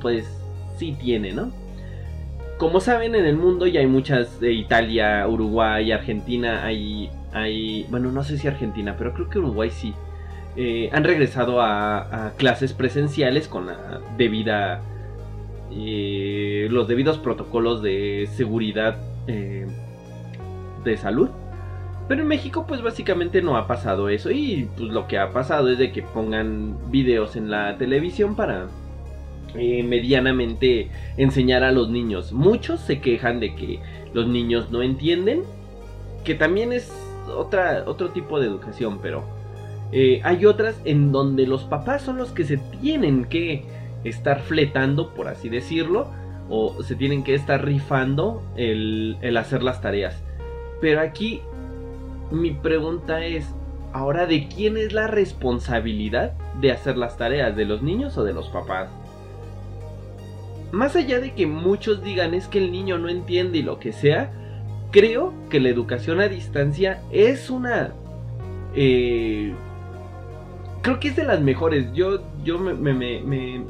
pues 0.00 0.26
sí 0.78 0.96
tienen, 1.00 1.36
¿no? 1.36 1.52
Como 2.58 2.80
saben, 2.80 3.14
en 3.14 3.24
el 3.24 3.36
mundo 3.36 3.66
ya 3.66 3.80
hay 3.80 3.86
muchas, 3.86 4.40
de 4.40 4.52
Italia, 4.52 5.26
Uruguay, 5.26 5.90
Argentina, 5.90 6.64
hay, 6.64 7.10
hay, 7.32 7.86
bueno, 7.90 8.12
no 8.12 8.22
sé 8.22 8.38
si 8.38 8.46
Argentina, 8.46 8.94
pero 8.96 9.12
creo 9.14 9.28
que 9.28 9.38
Uruguay 9.38 9.70
sí, 9.70 9.94
eh, 10.56 10.88
han 10.92 11.02
regresado 11.02 11.60
a, 11.60 12.26
a 12.26 12.32
clases 12.36 12.72
presenciales 12.72 13.48
con 13.48 13.66
la 13.66 14.00
debida, 14.16 14.82
eh, 15.72 16.68
los 16.70 16.86
debidos 16.86 17.18
protocolos 17.18 17.82
de 17.82 18.28
seguridad 18.36 18.96
de 19.26 20.96
salud. 20.98 21.30
Pero 22.08 22.22
en 22.22 22.28
México 22.28 22.66
pues 22.66 22.82
básicamente 22.82 23.40
no 23.40 23.56
ha 23.56 23.66
pasado 23.66 24.08
eso 24.08 24.30
y 24.30 24.68
pues 24.76 24.90
lo 24.90 25.06
que 25.06 25.18
ha 25.18 25.30
pasado 25.30 25.70
es 25.70 25.78
de 25.78 25.90
que 25.90 26.02
pongan 26.02 26.76
videos 26.90 27.34
en 27.36 27.50
la 27.50 27.78
televisión 27.78 28.36
para 28.36 28.66
eh, 29.54 29.82
medianamente 29.82 30.90
enseñar 31.16 31.62
a 31.62 31.72
los 31.72 31.88
niños. 31.88 32.32
Muchos 32.32 32.80
se 32.80 33.00
quejan 33.00 33.40
de 33.40 33.54
que 33.54 33.80
los 34.12 34.26
niños 34.26 34.70
no 34.70 34.82
entienden, 34.82 35.44
que 36.24 36.34
también 36.34 36.72
es 36.72 36.92
otra, 37.34 37.84
otro 37.86 38.10
tipo 38.10 38.38
de 38.38 38.48
educación, 38.48 38.98
pero 39.00 39.24
eh, 39.92 40.20
hay 40.24 40.44
otras 40.44 40.80
en 40.84 41.10
donde 41.10 41.46
los 41.46 41.64
papás 41.64 42.02
son 42.02 42.18
los 42.18 42.32
que 42.32 42.44
se 42.44 42.58
tienen 42.58 43.24
que 43.24 43.64
estar 44.04 44.40
fletando, 44.40 45.14
por 45.14 45.28
así 45.28 45.48
decirlo, 45.48 46.08
o 46.50 46.82
se 46.82 46.96
tienen 46.96 47.24
que 47.24 47.34
estar 47.34 47.64
rifando 47.64 48.42
el, 48.56 49.16
el 49.22 49.36
hacer 49.38 49.62
las 49.62 49.80
tareas. 49.80 50.22
Pero 50.80 51.00
aquí 51.00 51.40
mi 52.34 52.50
pregunta 52.50 53.24
es, 53.24 53.46
ahora, 53.92 54.26
¿de 54.26 54.48
quién 54.48 54.76
es 54.76 54.92
la 54.92 55.06
responsabilidad 55.06 56.32
de 56.60 56.72
hacer 56.72 56.96
las 56.96 57.16
tareas? 57.16 57.56
¿De 57.56 57.64
los 57.64 57.82
niños 57.82 58.18
o 58.18 58.24
de 58.24 58.32
los 58.32 58.48
papás? 58.48 58.88
Más 60.72 60.96
allá 60.96 61.20
de 61.20 61.34
que 61.34 61.46
muchos 61.46 62.02
digan 62.02 62.34
es 62.34 62.48
que 62.48 62.58
el 62.58 62.72
niño 62.72 62.98
no 62.98 63.08
entiende 63.08 63.58
y 63.58 63.62
lo 63.62 63.78
que 63.78 63.92
sea, 63.92 64.32
creo 64.90 65.32
que 65.48 65.60
la 65.60 65.68
educación 65.68 66.20
a 66.20 66.28
distancia 66.28 67.02
es 67.12 67.50
una... 67.50 67.92
eh, 68.74 69.54
creo 70.82 70.98
que 70.98 71.08
es 71.08 71.16
de 71.16 71.24
las 71.24 71.40
mejores. 71.40 71.92
Yo, 71.92 72.20
yo 72.42 72.58
me, 72.58 72.74
me, 72.74 72.92
me, 72.92 73.20
me, 73.20 73.64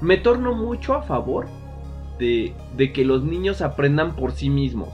me 0.00 0.16
torno 0.16 0.54
mucho 0.54 0.94
a 0.94 1.02
favor 1.02 1.48
de, 2.18 2.54
de 2.76 2.92
que 2.92 3.04
los 3.04 3.22
niños 3.22 3.60
aprendan 3.60 4.16
por 4.16 4.32
sí 4.32 4.48
mismos. 4.48 4.88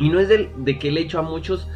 Y 0.00 0.08
no 0.08 0.18
es 0.18 0.28
del- 0.28 0.48
de, 0.64 0.78
que 0.78 0.90
le 0.90 1.02
hecho 1.02 1.18
a 1.18 1.22
muchos. 1.22 1.68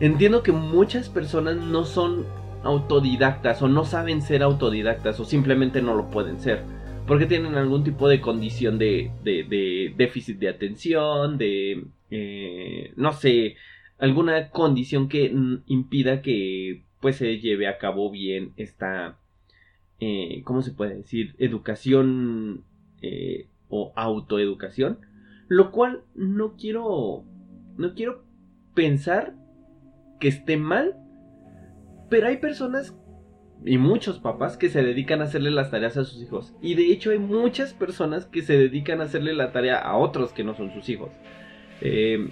Entiendo 0.00 0.42
que 0.42 0.52
muchas 0.52 1.08
personas 1.08 1.56
no 1.56 1.84
son 1.84 2.24
autodidactas 2.64 3.60
o 3.62 3.68
no 3.68 3.84
saben 3.84 4.22
ser 4.22 4.42
autodidactas 4.42 5.18
o 5.20 5.24
simplemente 5.24 5.82
no 5.82 5.94
lo 5.94 6.10
pueden 6.10 6.38
ser. 6.40 6.62
Porque 7.06 7.26
tienen 7.26 7.56
algún 7.56 7.82
tipo 7.84 8.08
de 8.08 8.20
condición 8.20 8.78
de, 8.78 9.10
de- 9.24 9.42
de 9.44 9.92
déficit 9.96 10.38
de 10.38 10.48
atención, 10.48 11.36
de, 11.38 11.84
eh, 12.10 12.92
no 12.96 13.12
sé, 13.12 13.56
alguna 13.98 14.50
condición 14.50 15.08
que 15.08 15.32
impida 15.66 16.22
que 16.22 16.84
pues 17.00 17.16
se 17.16 17.38
lleve 17.40 17.66
a 17.66 17.78
cabo 17.78 18.10
bien 18.12 18.52
esta, 18.56 19.18
eh, 19.98 20.42
¿cómo 20.44 20.62
se 20.62 20.70
puede 20.70 20.96
decir? 20.96 21.34
Educación 21.38 22.62
eh, 23.02 23.48
o 23.68 23.92
autoeducación. 23.96 24.98
Lo 25.48 25.72
cual 25.72 26.02
no 26.14 26.56
quiero 26.56 27.24
no 27.76 27.94
quiero 27.94 28.24
pensar 28.74 29.34
que 30.20 30.28
esté 30.28 30.56
mal, 30.56 30.96
pero 32.08 32.28
hay 32.28 32.36
personas 32.38 32.96
y 33.64 33.78
muchos 33.78 34.18
papás 34.18 34.56
que 34.56 34.68
se 34.68 34.82
dedican 34.82 35.20
a 35.20 35.24
hacerle 35.24 35.50
las 35.50 35.70
tareas 35.70 35.96
a 35.96 36.04
sus 36.04 36.22
hijos. 36.22 36.54
Y 36.60 36.74
de 36.74 36.86
hecho 36.92 37.10
hay 37.10 37.18
muchas 37.18 37.74
personas 37.74 38.26
que 38.26 38.42
se 38.42 38.56
dedican 38.58 39.00
a 39.00 39.04
hacerle 39.04 39.34
la 39.34 39.52
tarea 39.52 39.78
a 39.78 39.96
otros 39.96 40.32
que 40.32 40.44
no 40.44 40.54
son 40.54 40.72
sus 40.72 40.88
hijos. 40.88 41.10
Eh, 41.80 42.28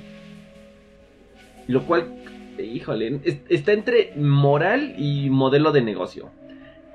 lo 1.68 1.87
cual, 1.87 2.05
híjole, 2.62 3.20
es- 3.24 3.42
está 3.48 3.72
entre 3.72 4.12
moral 4.16 4.94
y 4.98 5.31
modelo 5.31 5.72
de 5.72 5.83
negocio. 5.83 6.31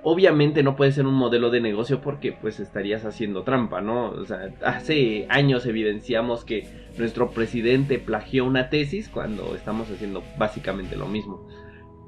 Obviamente 0.07 0.61
no 0.61 0.75
puede 0.75 0.91
ser 0.91 1.07
un 1.07 1.15
modelo 1.15 1.49
de 1.49 1.61
negocio 1.61 1.99
porque 1.99 2.31
pues 2.31 2.59
estarías 2.59 3.05
haciendo 3.05 3.41
trampa, 3.41 3.81
¿no? 3.81 4.11
O 4.11 4.23
sea, 4.23 4.53
hace 4.63 5.25
años 5.29 5.65
evidenciamos 5.65 6.45
que 6.45 6.67
nuestro 6.99 7.31
presidente 7.31 7.97
plagió 7.97 8.45
una 8.45 8.69
tesis 8.69 9.09
cuando 9.09 9.55
estamos 9.55 9.89
haciendo 9.89 10.21
básicamente 10.37 10.95
lo 10.95 11.07
mismo. 11.07 11.47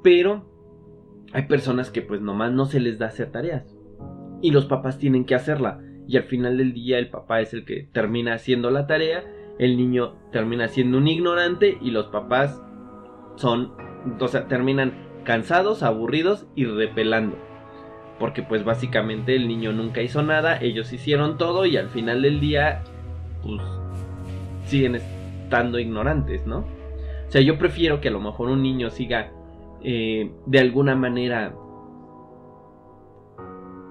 Pero 0.04 0.48
hay 1.32 1.46
personas 1.46 1.90
que 1.90 2.00
pues 2.00 2.20
nomás 2.20 2.52
no 2.52 2.66
se 2.66 2.78
les 2.78 3.00
da 3.00 3.06
hacer 3.06 3.32
tareas. 3.32 3.76
Y 4.42 4.52
los 4.52 4.66
papás 4.66 5.00
tienen 5.00 5.24
que 5.24 5.34
hacerla. 5.34 5.80
Y 6.06 6.18
al 6.18 6.22
final 6.22 6.56
del 6.56 6.74
día 6.74 7.00
el 7.00 7.10
papá 7.10 7.40
es 7.40 7.52
el 7.52 7.64
que 7.64 7.88
termina 7.90 8.34
haciendo 8.34 8.70
la 8.70 8.86
tarea. 8.86 9.24
El 9.58 9.76
niño 9.76 10.14
termina 10.30 10.68
siendo 10.68 10.98
un 10.98 11.08
ignorante 11.08 11.78
y 11.82 11.90
los 11.90 12.06
papás 12.06 12.62
son, 13.34 13.72
o 14.20 14.28
sea, 14.28 14.46
terminan 14.46 14.92
cansados, 15.24 15.82
aburridos 15.82 16.46
y 16.54 16.64
repelando. 16.64 17.47
Porque 18.18 18.42
pues 18.42 18.64
básicamente 18.64 19.36
el 19.36 19.46
niño 19.46 19.72
nunca 19.72 20.02
hizo 20.02 20.22
nada, 20.22 20.58
ellos 20.60 20.92
hicieron 20.92 21.38
todo 21.38 21.66
y 21.66 21.76
al 21.76 21.88
final 21.88 22.22
del 22.22 22.40
día 22.40 22.82
pues 23.42 23.62
siguen 24.66 24.96
estando 24.96 25.78
ignorantes, 25.78 26.46
¿no? 26.46 26.58
O 27.28 27.30
sea, 27.30 27.40
yo 27.40 27.58
prefiero 27.58 28.00
que 28.00 28.08
a 28.08 28.10
lo 28.10 28.20
mejor 28.20 28.48
un 28.48 28.62
niño 28.62 28.90
siga 28.90 29.30
eh, 29.82 30.32
de 30.46 30.58
alguna 30.58 30.96
manera 30.96 31.54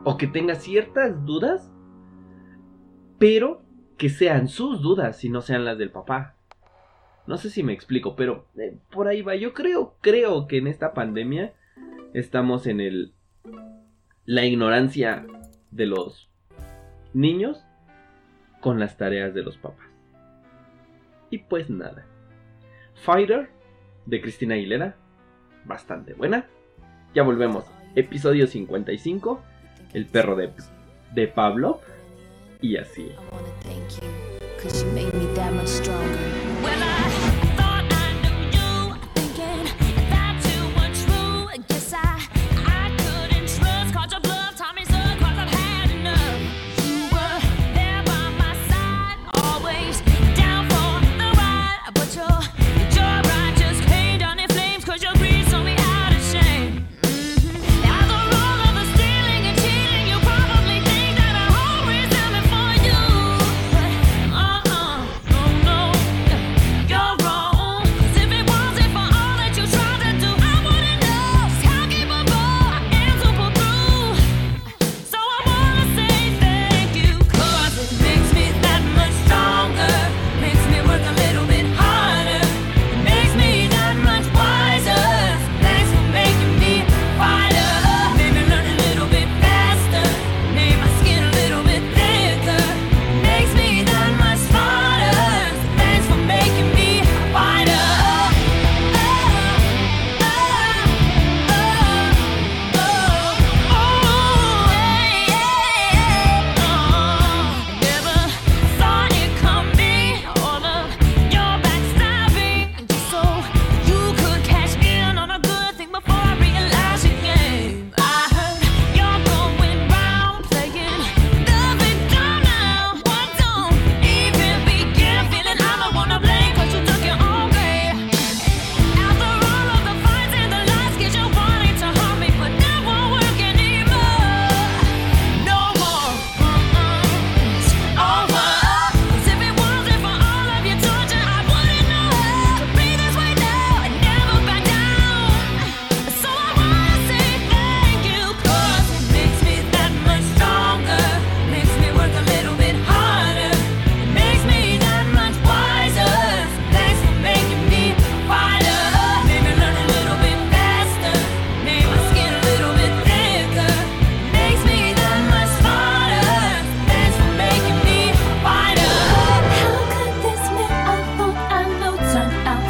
o 0.04 0.18
que 0.18 0.28
tenga 0.28 0.56
ciertas 0.56 1.26
dudas, 1.26 1.72
pero 3.20 3.62
que 3.98 4.10
sean 4.10 4.48
sus 4.48 4.82
dudas 4.82 5.24
y 5.24 5.30
no 5.30 5.42
sean 5.42 5.66
las 5.66 5.78
del 5.78 5.92
papá. 5.92 6.36
No 7.26 7.38
sé 7.38 7.50
si 7.50 7.62
me 7.62 7.74
explico, 7.74 8.16
pero 8.16 8.46
eh, 8.58 8.78
por 8.92 9.08
ahí 9.08 9.22
va. 9.22 9.36
Yo 9.36 9.54
creo, 9.54 9.96
creo 10.02 10.48
que 10.48 10.58
en 10.58 10.68
esta 10.68 10.94
pandemia 10.94 11.54
estamos 12.14 12.68
en 12.68 12.80
el 12.80 13.14
la 14.28 14.46
ignorancia 14.46 15.26
de 15.72 15.86
los 15.86 16.30
niños 17.14 17.64
con 18.60 18.78
las 18.78 18.98
tareas 18.98 19.34
de 19.34 19.42
los 19.42 19.58
papás. 19.58 19.88
Y 21.30 21.40
pues 21.40 21.70
nada. 21.70 22.06
Fighter 23.06 23.50
de 24.06 24.22
Cristina 24.22 24.56
Aguilera, 24.56 24.98
bastante 25.64 26.14
buena. 26.14 26.46
Ya 27.16 27.24
volvemos. 27.24 27.64
Episodio 27.96 28.48
55, 28.48 29.42
El 29.94 30.06
perro 30.08 30.36
de, 30.36 30.52
de 31.16 31.28
Pablo. 31.30 31.80
Y 32.60 32.76
así. 32.76 33.10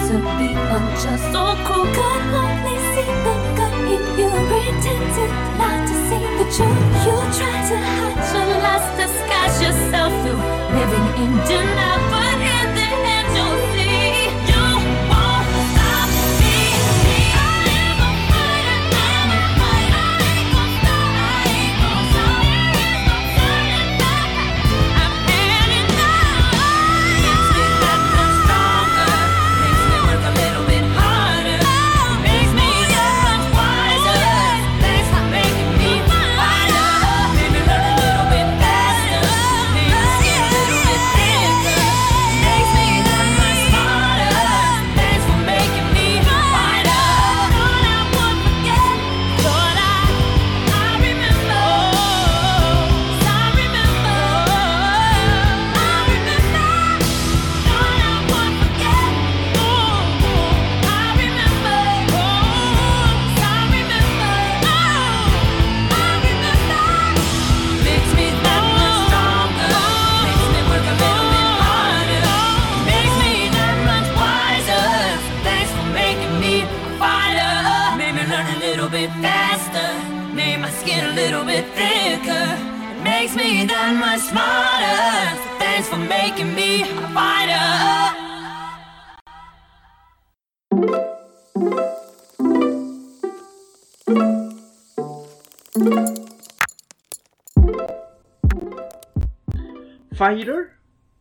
to 0.08 0.14
be 0.40 0.50
unjust. 0.56 1.24
So 1.34 1.44
cruel, 1.68 1.86
could 1.96 2.24
only 2.42 2.78
see 2.94 3.12
the 3.26 3.36
good 3.58 3.76
in 3.94 4.04
you. 4.20 4.30
Pretended 4.48 5.32
not 5.60 5.80
to 5.90 5.96
see 6.08 6.26
the 6.40 6.46
truth. 6.56 6.84
You 7.06 7.16
try 7.38 7.58
to 7.70 7.78
hide 7.96 8.28
your 8.32 8.48
lies, 8.64 8.88
disguise 8.96 9.62
yourself. 9.62 10.14
you 10.26 10.36
living 10.78 11.08
in 11.24 11.32
denial. 11.46 12.17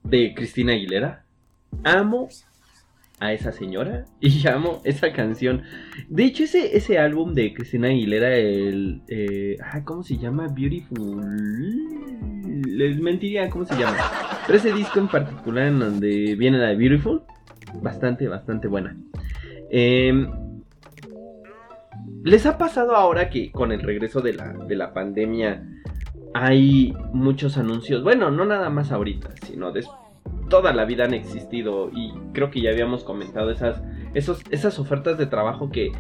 De 0.02 0.34
Cristina 0.34 0.72
Aguilera. 0.72 1.24
Amo 1.84 2.28
a 3.18 3.32
esa 3.32 3.52
señora 3.52 4.04
y 4.20 4.46
amo 4.48 4.80
esa 4.84 5.12
canción. 5.12 5.62
De 6.08 6.24
hecho, 6.24 6.44
ese, 6.44 6.76
ese 6.76 6.98
álbum 6.98 7.34
de 7.34 7.54
Cristina 7.54 7.88
Aguilera, 7.88 8.34
el. 8.36 9.02
eh, 9.08 9.56
¿Cómo 9.84 10.02
se 10.02 10.16
llama? 10.16 10.48
Beautiful. 10.48 11.22
Les 12.66 12.98
mentiría 12.98 13.48
cómo 13.48 13.64
se 13.64 13.76
llama. 13.76 13.96
Pero 14.46 14.58
ese 14.58 14.72
disco 14.72 14.98
en 14.98 15.08
particular, 15.08 15.68
en 15.68 15.78
donde 15.78 16.34
viene 16.36 16.58
la 16.58 16.68
de 16.68 16.76
Beautiful, 16.76 17.22
bastante, 17.80 18.28
bastante 18.28 18.68
buena. 18.68 18.96
Em, 19.70 20.28
¿Les 22.22 22.44
ha 22.44 22.58
pasado 22.58 22.96
ahora 22.96 23.30
que 23.30 23.52
con 23.52 23.70
el 23.70 23.82
regreso 23.82 24.20
de 24.20 24.32
la, 24.32 24.52
de 24.52 24.74
la 24.74 24.92
pandemia 24.92 25.62
hay 26.44 26.94
muchos 27.12 27.56
anuncios? 27.56 28.02
Bueno, 28.02 28.30
no 28.30 28.44
nada 28.44 28.68
más 28.70 28.92
ahorita, 28.92 29.30
sino 29.46 29.72
des- 29.72 29.88
toda 30.48 30.72
la 30.72 30.84
vida 30.84 31.04
han 31.04 31.14
existido 31.14 31.90
y 31.92 32.12
creo 32.32 32.50
que 32.50 32.60
ya 32.60 32.70
habíamos 32.70 33.04
comentado 33.04 33.50
esas, 33.50 33.82
esos, 34.14 34.42
esas 34.50 34.78
ofertas 34.78 35.18
de 35.18 35.26
trabajo 35.26 35.70
que 35.70 35.92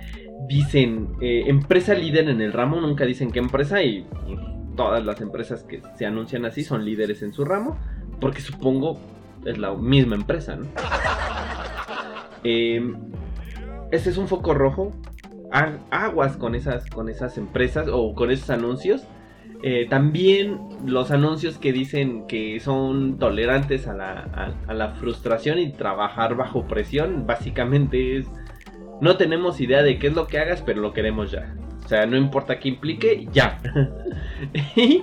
dicen 0.48 1.08
eh, 1.20 1.44
empresa 1.46 1.94
líder 1.94 2.28
en 2.28 2.40
el 2.40 2.52
ramo, 2.52 2.80
nunca 2.80 3.04
dicen 3.04 3.30
qué 3.32 3.38
empresa 3.40 3.82
y 3.82 4.02
pues, 4.26 4.38
todas 4.76 5.04
las 5.04 5.20
empresas 5.20 5.64
que 5.64 5.82
se 5.96 6.06
anuncian 6.06 6.44
así 6.44 6.62
son 6.62 6.84
líderes 6.84 7.22
en 7.22 7.32
su 7.32 7.44
ramo, 7.44 7.76
porque 8.20 8.40
supongo 8.40 8.98
es 9.44 9.58
la 9.58 9.74
misma 9.74 10.16
empresa, 10.16 10.56
¿no? 10.56 10.66
Eh, 12.48 12.94
ese 13.90 14.10
es 14.10 14.18
un 14.18 14.28
foco 14.28 14.54
rojo. 14.54 14.92
Aguas 15.90 16.36
con 16.36 16.54
esas, 16.54 16.88
con 16.90 17.08
esas 17.08 17.38
empresas 17.38 17.88
o 17.90 18.14
con 18.14 18.30
esos 18.30 18.50
anuncios. 18.50 19.04
Eh, 19.62 19.86
también 19.88 20.60
los 20.84 21.10
anuncios 21.10 21.58
que 21.58 21.72
dicen 21.72 22.26
que 22.26 22.60
son 22.60 23.18
tolerantes 23.18 23.88
a 23.88 23.94
la, 23.94 24.52
a- 24.68 24.74
la 24.74 24.90
frustración 24.90 25.58
y 25.58 25.72
trabajar 25.72 26.36
bajo 26.36 26.66
presión, 26.66 27.26
básicamente 27.26 28.18
es, 28.18 28.26
no 29.00 29.16
tenemos 29.16 29.60
idea 29.60 29.82
de 29.82 29.98
qué 29.98 30.08
es 30.08 30.14
lo 30.14 30.26
que 30.26 30.38
hagas, 30.38 30.62
pero 30.62 30.80
lo 30.80 30.92
queremos 30.92 31.30
ya. 31.30 31.54
O 31.84 31.88
sea, 31.88 32.04
no 32.06 32.16
importa 32.16 32.58
qué 32.58 32.68
implique, 32.68 33.26
ya. 33.32 33.58
Y 34.76 35.02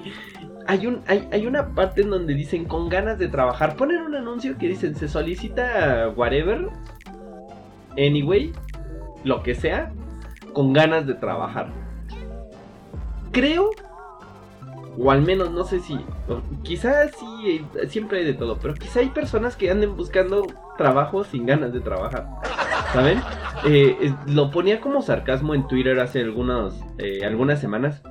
hay, 0.67 0.85
un, 0.87 1.01
hay, 1.07 1.27
hay 1.31 1.47
una 1.47 1.73
parte 1.73 2.01
en 2.01 2.09
donde 2.11 2.33
dicen 2.35 2.65
con 2.65 2.87
ganas 2.89 3.17
de 3.17 3.27
trabajar. 3.27 3.75
Ponen 3.75 4.01
un 4.01 4.15
anuncio 4.15 4.57
que 4.57 4.67
dicen 4.67 4.95
se 4.95 5.07
solicita 5.07 6.09
whatever, 6.15 6.69
anyway, 7.97 8.51
lo 9.23 9.41
que 9.43 9.55
sea, 9.55 9.91
con 10.53 10.73
ganas 10.73 11.07
de 11.07 11.15
trabajar. 11.15 11.69
Creo, 13.31 13.71
o 14.97 15.11
al 15.11 15.21
menos 15.21 15.51
no 15.51 15.63
sé 15.63 15.79
si, 15.79 15.97
quizás 16.63 17.11
sí, 17.19 17.65
siempre 17.87 18.19
hay 18.19 18.25
de 18.25 18.33
todo, 18.33 18.57
pero 18.59 18.73
quizá 18.73 18.99
hay 18.99 19.09
personas 19.09 19.55
que 19.55 19.71
anden 19.71 19.95
buscando 19.95 20.45
trabajo 20.77 21.23
sin 21.23 21.45
ganas 21.45 21.73
de 21.73 21.79
trabajar. 21.79 22.27
¿Saben? 22.93 23.19
Eh, 23.65 24.13
lo 24.27 24.51
ponía 24.51 24.79
como 24.79 25.01
sarcasmo 25.01 25.55
en 25.55 25.67
Twitter 25.67 25.99
hace 25.99 26.21
algunos, 26.21 26.79
eh, 26.97 27.25
algunas 27.25 27.59
semanas. 27.59 28.01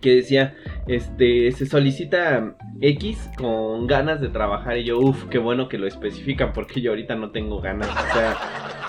Que 0.00 0.14
decía, 0.14 0.54
este, 0.86 1.50
se 1.50 1.66
solicita 1.66 2.54
X 2.80 3.28
con 3.36 3.88
ganas 3.88 4.20
de 4.20 4.28
trabajar. 4.28 4.78
Y 4.78 4.84
yo, 4.84 4.98
uff, 4.98 5.24
qué 5.24 5.38
bueno 5.38 5.68
que 5.68 5.76
lo 5.76 5.88
especifican 5.88 6.52
porque 6.52 6.80
yo 6.80 6.92
ahorita 6.92 7.16
no 7.16 7.32
tengo 7.32 7.60
ganas. 7.60 7.88
O 7.88 8.14
sea, 8.14 8.36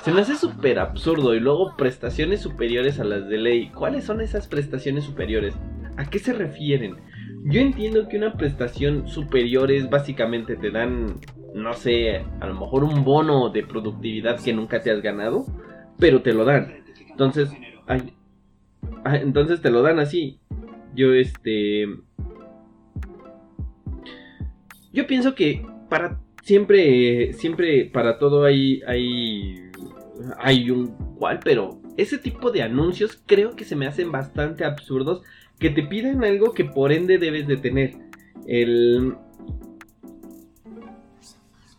se 0.03 0.11
me 0.11 0.21
hace 0.21 0.35
súper 0.35 0.77
absurdo. 0.77 1.33
Y 1.33 1.39
luego 1.39 1.75
prestaciones 1.75 2.41
superiores 2.41 2.99
a 2.99 3.03
las 3.03 3.27
de 3.27 3.39
ley. 3.39 3.69
¿Cuáles 3.69 4.03
son 4.03 4.21
esas 4.21 4.47
prestaciones 4.47 5.03
superiores? 5.03 5.55
¿A 5.97 6.05
qué 6.05 6.19
se 6.19 6.31
refieren? 6.31 6.97
Yo 7.43 7.61
entiendo 7.61 8.07
que 8.07 8.17
una 8.17 8.33
prestación 8.33 9.07
superior 9.07 9.71
es 9.71 9.89
básicamente 9.89 10.55
te 10.55 10.71
dan, 10.71 11.15
no 11.53 11.73
sé, 11.73 12.25
a 12.39 12.47
lo 12.47 12.53
mejor 12.53 12.83
un 12.83 13.03
bono 13.03 13.49
de 13.49 13.63
productividad 13.63 14.39
que 14.39 14.53
nunca 14.53 14.81
te 14.81 14.91
has 14.91 15.01
ganado, 15.01 15.45
pero 15.97 16.21
te 16.21 16.33
lo 16.33 16.45
dan. 16.45 16.83
Entonces, 17.09 17.49
ah, 17.87 17.97
entonces 19.15 19.61
te 19.61 19.71
lo 19.71 19.81
dan 19.81 19.99
así. 19.99 20.39
Yo 20.95 21.13
este 21.13 21.87
yo 24.91 25.07
pienso 25.07 25.35
que 25.35 25.65
para 25.89 26.19
siempre 26.43 27.33
siempre 27.33 27.85
para 27.85 28.17
todo 28.17 28.43
hay 28.43 28.81
hay 28.87 29.55
hay 30.37 30.71
un 30.71 30.87
cual, 31.15 31.39
pero 31.43 31.81
ese 31.97 32.17
tipo 32.17 32.51
de 32.51 32.63
anuncios 32.63 33.21
creo 33.25 33.55
que 33.55 33.65
se 33.65 33.75
me 33.75 33.87
hacen 33.87 34.11
bastante 34.11 34.65
absurdos 34.65 35.21
que 35.59 35.69
te 35.69 35.83
pidan 35.83 36.23
algo 36.23 36.53
que 36.53 36.65
por 36.65 36.91
ende 36.91 37.17
debes 37.17 37.47
de 37.47 37.57
tener. 37.57 37.93
El 38.47 39.15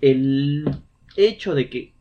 el 0.01 0.65
hecho 1.17 1.55
de 1.55 1.69
que 1.69 1.93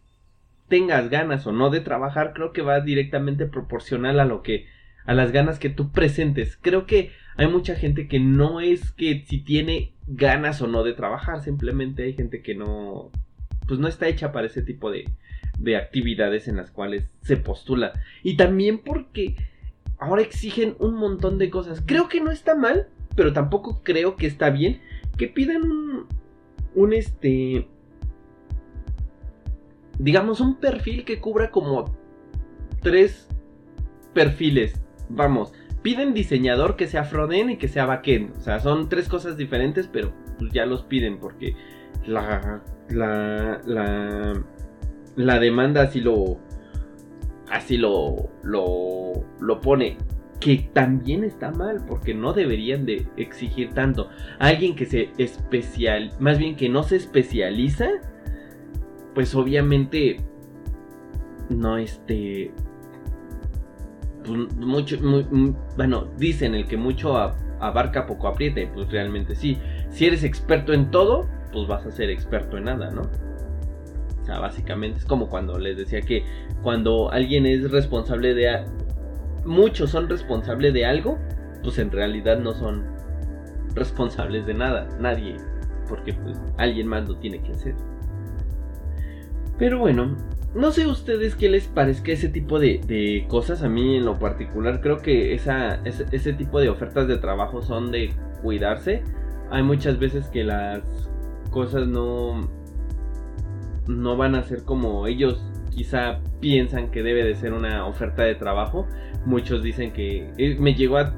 tengas 0.67 1.09
ganas 1.09 1.47
o 1.47 1.51
no 1.51 1.69
de 1.69 1.81
trabajar 1.81 2.33
creo 2.33 2.53
que 2.53 2.61
va 2.61 2.79
directamente 2.79 3.45
proporcional 3.45 4.19
a 4.19 4.25
lo 4.25 4.43
que 4.43 4.67
a 5.05 5.13
las 5.13 5.31
ganas 5.31 5.57
que 5.57 5.69
tú 5.69 5.91
presentes. 5.91 6.57
Creo 6.61 6.85
que 6.85 7.11
hay 7.35 7.47
mucha 7.47 7.75
gente 7.75 8.07
que 8.07 8.19
no 8.19 8.61
es 8.61 8.91
que 8.91 9.25
si 9.27 9.39
tiene 9.39 9.93
ganas 10.07 10.61
o 10.61 10.67
no 10.67 10.83
de 10.83 10.93
trabajar, 10.93 11.41
simplemente 11.41 12.03
hay 12.03 12.13
gente 12.13 12.41
que 12.41 12.55
no 12.55 13.11
pues 13.67 13.79
no 13.79 13.87
está 13.87 14.07
hecha 14.07 14.31
para 14.31 14.47
ese 14.47 14.61
tipo 14.61 14.91
de 14.91 15.05
de 15.57 15.75
actividades 15.75 16.47
en 16.47 16.55
las 16.55 16.71
cuales 16.71 17.09
se 17.21 17.37
postula. 17.37 17.93
Y 18.23 18.37
también 18.37 18.79
porque 18.79 19.35
ahora 19.99 20.21
exigen 20.21 20.75
un 20.79 20.95
montón 20.95 21.37
de 21.37 21.49
cosas. 21.49 21.83
Creo 21.85 22.07
que 22.07 22.21
no 22.21 22.31
está 22.31 22.55
mal, 22.55 22.87
pero 23.15 23.33
tampoco 23.33 23.81
creo 23.83 24.15
que 24.15 24.27
está 24.27 24.49
bien 24.49 24.81
que 25.17 25.27
pidan 25.27 25.63
un 25.63 26.07
un 26.75 26.93
este 26.93 27.67
digamos 29.97 30.39
un 30.39 30.55
perfil 30.55 31.03
que 31.03 31.19
cubra 31.19 31.51
como 31.51 31.93
tres 32.81 33.27
perfiles. 34.13 34.81
Vamos, 35.09 35.53
piden 35.81 36.13
diseñador 36.13 36.75
que 36.75 36.87
sea 36.87 37.03
frontend 37.03 37.51
y 37.51 37.57
que 37.57 37.67
sea 37.67 37.85
backend. 37.85 38.37
O 38.37 38.41
sea, 38.41 38.59
son 38.59 38.89
tres 38.89 39.09
cosas 39.09 39.37
diferentes, 39.37 39.87
pero 39.87 40.13
pues 40.37 40.51
ya 40.53 40.65
los 40.65 40.83
piden 40.83 41.19
porque 41.19 41.55
la 42.05 42.63
la 42.89 43.61
la 43.65 44.41
la 45.15 45.39
demanda 45.39 45.81
así 45.81 45.99
lo 45.99 46.39
así 47.49 47.77
lo 47.77 48.29
lo 48.43 49.13
lo 49.39 49.61
pone 49.61 49.97
que 50.39 50.69
también 50.73 51.23
está 51.23 51.51
mal 51.51 51.83
porque 51.85 52.13
no 52.13 52.31
deberían 52.33 52.85
de 52.85 53.05
exigir 53.17 53.73
tanto. 53.73 54.09
Alguien 54.39 54.75
que 54.75 54.85
se 54.85 55.11
especial 55.17 56.13
más 56.19 56.37
bien 56.37 56.55
que 56.55 56.69
no 56.69 56.83
se 56.83 56.95
especializa 56.95 57.89
pues 59.13 59.35
obviamente 59.35 60.17
no 61.49 61.77
este 61.77 62.53
pues, 64.23 64.55
mucho 64.55 64.97
bueno 65.75 66.07
dicen 66.17 66.55
el 66.55 66.67
que 66.67 66.77
mucho 66.77 67.17
abarca 67.17 68.05
poco 68.05 68.27
apriete 68.27 68.69
pues 68.73 68.89
realmente 68.89 69.35
sí. 69.35 69.57
Si 69.89 70.05
eres 70.05 70.23
experto 70.23 70.73
en 70.73 70.89
todo 70.91 71.27
pues 71.51 71.67
vas 71.67 71.85
a 71.85 71.91
ser 71.91 72.09
experto 72.09 72.57
en 72.57 72.65
nada 72.65 72.91
no 72.91 73.28
sea 74.29 74.39
básicamente 74.39 74.99
es 74.99 75.05
como 75.05 75.29
cuando 75.29 75.57
les 75.57 75.77
decía 75.77 76.01
que 76.01 76.23
cuando 76.61 77.11
alguien 77.11 77.45
es 77.45 77.71
responsable 77.71 78.33
de 78.33 78.65
muchos 79.45 79.91
son 79.91 80.09
responsables 80.09 80.73
de 80.73 80.85
algo 80.85 81.17
pues 81.63 81.77
en 81.79 81.91
realidad 81.91 82.39
no 82.39 82.53
son 82.53 82.85
responsables 83.75 84.45
de 84.45 84.53
nada 84.53 84.87
nadie 84.99 85.35
porque 85.87 86.13
pues 86.13 86.39
alguien 86.57 86.87
más 86.87 87.07
lo 87.07 87.15
tiene 87.17 87.41
que 87.41 87.51
hacer 87.51 87.75
pero 89.59 89.77
bueno, 89.77 90.15
no 90.55 90.71
sé 90.71 90.87
ustedes 90.87 91.35
qué 91.35 91.49
les 91.49 91.67
parezca 91.67 92.13
ese 92.13 92.29
tipo 92.29 92.59
de, 92.59 93.25
cosas. 93.27 93.61
A 93.61 93.67
mí 93.67 93.97
en 93.97 94.05
lo 94.05 94.17
particular 94.17 94.79
creo 94.79 94.99
que 94.99 95.33
esa, 95.33 95.81
ese 95.83 96.33
tipo 96.33 96.61
de 96.61 96.69
ofertas 96.69 97.07
de 97.09 97.17
trabajo 97.17 97.61
son 97.61 97.91
de 97.91 98.13
cuidarse. 98.41 99.03
Hay 99.51 99.61
muchas 99.61 99.99
veces 99.99 100.27
que 100.27 100.45
las 100.45 100.81
cosas 101.51 101.87
no, 101.87 102.49
no 103.89 104.15
van 104.15 104.35
a 104.35 104.43
ser 104.43 104.63
como 104.63 105.07
ellos 105.07 105.43
quizá 105.71 106.19
piensan 106.39 106.91
que 106.91 107.03
debe 107.03 107.23
de 107.23 107.35
ser 107.35 107.53
una 107.53 107.85
oferta 107.85 108.23
de 108.23 108.35
trabajo. 108.35 108.87
Muchos 109.25 109.63
dicen 109.63 109.91
que 109.91 110.29
eh, 110.37 110.55
me 110.59 110.75
llegó 110.75 110.97
a, 110.97 111.13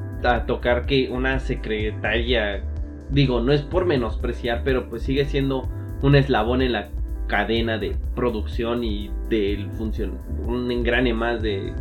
tocar 0.45 0.85
que 0.85 1.09
una 1.09 1.39
secretaria, 1.39 2.63
digo, 3.09 3.41
no 3.41 3.51
es 3.53 3.63
por 3.63 3.85
menospreciar, 3.85 4.61
pero 4.63 4.87
pues 4.87 5.01
sigue 5.01 5.25
siendo 5.25 5.67
un 6.03 6.15
eslabón 6.15 6.61
en 6.61 6.73
la 6.73 6.89
cadena 7.27 7.77
de 7.79 7.95
producción 8.15 8.83
y 8.83 9.09
del 9.29 9.71
función 9.71 10.19
un 10.45 10.69
engrane 10.69 11.13
más 11.13 11.41
de 11.41 11.73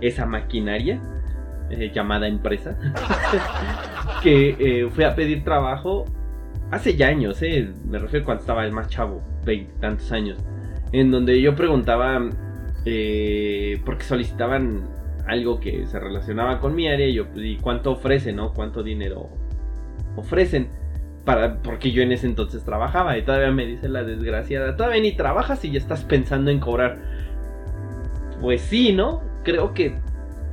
esa 0.00 0.24
maquinaria 0.24 1.00
eh, 1.68 1.90
llamada 1.92 2.28
empresa 2.28 2.78
que 4.22 4.56
eh, 4.58 4.88
fui 4.88 5.04
a 5.04 5.14
pedir 5.14 5.44
trabajo 5.44 6.06
hace 6.70 6.96
ya 6.96 7.08
años, 7.08 7.42
eh, 7.42 7.72
me 7.88 7.98
refiero 7.98 8.24
cuando 8.24 8.42
estaba 8.42 8.64
el 8.64 8.72
más 8.72 8.88
chavo, 8.88 9.22
tantos 9.80 10.12
años, 10.12 10.38
en 10.92 11.10
donde 11.10 11.40
yo 11.40 11.54
preguntaba 11.54 12.20
eh, 12.84 13.80
porque 13.84 14.04
solicitaban 14.04 14.82
algo 15.26 15.60
que 15.60 15.86
se 15.86 15.98
relacionaba 15.98 16.58
con 16.60 16.74
mi 16.74 16.88
área 16.88 17.06
y 17.06 17.14
yo 17.14 17.26
pues, 17.28 17.44
¿y 17.44 17.56
cuánto 17.56 17.92
ofrecen, 17.92 18.36
no? 18.36 18.52
¿Cuánto 18.54 18.82
dinero 18.82 19.28
ofrecen? 20.16 20.68
Para, 21.24 21.60
porque 21.60 21.92
yo 21.92 22.02
en 22.02 22.12
ese 22.12 22.26
entonces 22.26 22.64
trabajaba 22.64 23.18
y 23.18 23.22
todavía 23.22 23.50
me 23.50 23.66
dice 23.66 23.88
la 23.88 24.04
desgraciada, 24.04 24.76
todavía 24.76 25.02
ni 25.02 25.12
trabajas 25.12 25.62
y 25.64 25.70
ya 25.70 25.78
estás 25.78 26.04
pensando 26.04 26.50
en 26.50 26.60
cobrar. 26.60 26.98
Pues 28.40 28.62
sí, 28.62 28.92
¿no? 28.92 29.20
Creo 29.44 29.74
que 29.74 29.98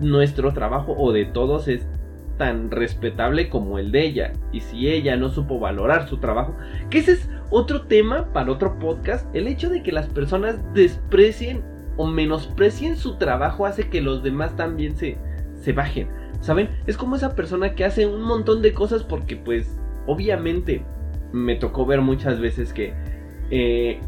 nuestro 0.01 0.51
trabajo 0.51 0.93
o 0.97 1.13
de 1.13 1.23
todos 1.25 1.69
es 1.69 1.88
tan 2.37 2.71
respetable 2.71 3.49
como 3.49 3.79
el 3.79 3.91
de 3.91 4.05
ella. 4.05 4.33
Y 4.51 4.61
si 4.61 4.89
ella 4.89 5.15
no 5.17 5.29
supo 5.29 5.59
valorar 5.59 6.07
su 6.07 6.17
trabajo, 6.17 6.55
que 6.89 6.99
ese 6.99 7.13
es 7.13 7.29
otro 7.49 7.83
tema 7.83 8.33
para 8.33 8.51
otro 8.51 8.77
podcast, 8.79 9.33
el 9.35 9.47
hecho 9.47 9.69
de 9.69 9.83
que 9.83 9.91
las 9.91 10.07
personas 10.07 10.59
desprecien 10.73 11.63
o 11.97 12.07
menosprecien 12.07 12.97
su 12.97 13.17
trabajo 13.17 13.65
hace 13.65 13.89
que 13.89 14.01
los 14.01 14.23
demás 14.23 14.55
también 14.55 14.95
se, 14.95 15.17
se 15.61 15.73
bajen. 15.73 16.07
¿Saben? 16.41 16.69
Es 16.85 16.97
como 16.97 17.15
esa 17.15 17.35
persona 17.35 17.73
que 17.73 17.85
hace 17.85 18.05
un 18.05 18.21
montón 18.21 18.61
de 18.61 18.73
cosas 18.73 19.03
porque 19.03 19.35
pues 19.35 19.79
obviamente 20.05 20.83
me 21.31 21.55
tocó 21.55 21.85
ver 21.85 22.01
muchas 22.01 22.39
veces 22.39 22.71
que 22.71 22.93
eh, 23.49 23.99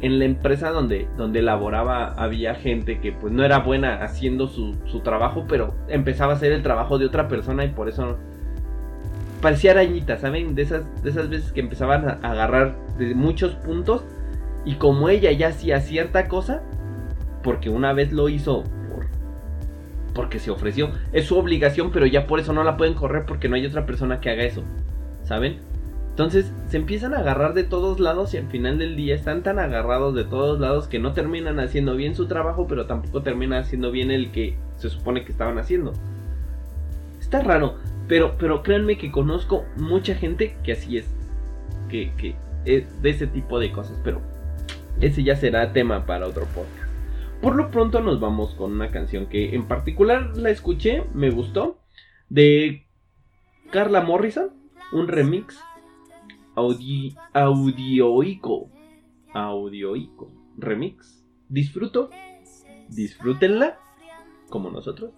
en 0.00 0.18
la 0.18 0.24
empresa 0.24 0.70
donde, 0.70 1.08
donde 1.16 1.42
laboraba 1.42 2.14
había 2.14 2.54
gente 2.54 3.00
que 3.00 3.12
pues 3.12 3.32
no 3.32 3.44
era 3.44 3.58
buena 3.58 4.04
haciendo 4.04 4.46
su, 4.46 4.76
su 4.86 5.00
trabajo, 5.00 5.46
pero 5.48 5.74
empezaba 5.88 6.32
a 6.32 6.36
hacer 6.36 6.52
el 6.52 6.62
trabajo 6.62 6.98
de 6.98 7.06
otra 7.06 7.28
persona 7.28 7.64
y 7.64 7.68
por 7.68 7.88
eso 7.88 8.16
parecía 9.40 9.72
arañita, 9.72 10.18
¿saben? 10.18 10.54
De 10.54 10.62
esas, 10.62 10.82
de 11.02 11.10
esas 11.10 11.28
veces 11.28 11.52
que 11.52 11.60
empezaban 11.60 12.08
a 12.08 12.30
agarrar 12.30 12.76
de 12.98 13.14
muchos 13.14 13.54
puntos 13.54 14.04
y 14.64 14.74
como 14.74 15.08
ella 15.08 15.32
ya 15.32 15.48
hacía 15.48 15.80
cierta 15.80 16.28
cosa, 16.28 16.62
porque 17.42 17.70
una 17.70 17.92
vez 17.92 18.12
lo 18.12 18.28
hizo 18.28 18.64
por, 18.64 19.06
porque 20.14 20.38
se 20.38 20.50
ofreció, 20.50 20.90
es 21.12 21.26
su 21.26 21.36
obligación, 21.36 21.90
pero 21.90 22.06
ya 22.06 22.26
por 22.26 22.40
eso 22.40 22.52
no 22.52 22.62
la 22.62 22.76
pueden 22.76 22.94
correr 22.94 23.24
porque 23.26 23.48
no 23.48 23.56
hay 23.56 23.66
otra 23.66 23.86
persona 23.86 24.20
que 24.20 24.30
haga 24.30 24.44
eso, 24.44 24.62
¿saben? 25.24 25.58
Entonces 26.18 26.52
se 26.66 26.76
empiezan 26.76 27.14
a 27.14 27.20
agarrar 27.20 27.54
de 27.54 27.62
todos 27.62 28.00
lados 28.00 28.34
y 28.34 28.38
al 28.38 28.48
final 28.48 28.76
del 28.76 28.96
día 28.96 29.14
están 29.14 29.44
tan 29.44 29.60
agarrados 29.60 30.16
de 30.16 30.24
todos 30.24 30.58
lados 30.58 30.88
que 30.88 30.98
no 30.98 31.12
terminan 31.12 31.60
haciendo 31.60 31.94
bien 31.94 32.16
su 32.16 32.26
trabajo, 32.26 32.66
pero 32.66 32.86
tampoco 32.86 33.22
terminan 33.22 33.60
haciendo 33.62 33.92
bien 33.92 34.10
el 34.10 34.32
que 34.32 34.56
se 34.78 34.90
supone 34.90 35.24
que 35.24 35.30
estaban 35.30 35.58
haciendo. 35.58 35.92
Está 37.20 37.40
raro, 37.42 37.76
pero, 38.08 38.34
pero 38.36 38.64
créanme 38.64 38.98
que 38.98 39.12
conozco 39.12 39.64
mucha 39.76 40.16
gente 40.16 40.56
que 40.64 40.72
así 40.72 40.98
es, 40.98 41.06
que, 41.88 42.10
que 42.16 42.34
es 42.64 43.00
de 43.00 43.10
ese 43.10 43.28
tipo 43.28 43.60
de 43.60 43.70
cosas, 43.70 44.00
pero 44.02 44.20
ese 45.00 45.22
ya 45.22 45.36
será 45.36 45.72
tema 45.72 46.04
para 46.04 46.26
otro 46.26 46.46
podcast. 46.46 46.90
Por 47.40 47.54
lo 47.54 47.70
pronto 47.70 48.00
nos 48.00 48.18
vamos 48.18 48.56
con 48.56 48.72
una 48.72 48.90
canción 48.90 49.26
que 49.26 49.54
en 49.54 49.68
particular 49.68 50.36
la 50.36 50.50
escuché, 50.50 51.04
me 51.14 51.30
gustó, 51.30 51.78
de 52.28 52.82
Carla 53.70 54.00
Morrison, 54.00 54.50
un 54.90 55.06
remix 55.06 55.62
audi 56.58 57.14
audioico. 57.32 58.70
Audioico. 59.32 60.32
Remix. 60.56 61.24
Disfruto. 61.48 62.10
Disfrútenla. 62.88 63.78
Como 64.50 64.70
nosotros. 64.70 65.12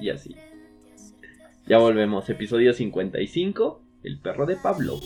Y 0.00 0.10
así. 0.10 0.34
Ya 1.66 1.78
volvemos. 1.78 2.28
Episodio 2.28 2.72
55. 2.72 3.80
El 4.02 4.18
perro 4.18 4.46
de 4.46 4.56
Pablo. 4.56 4.98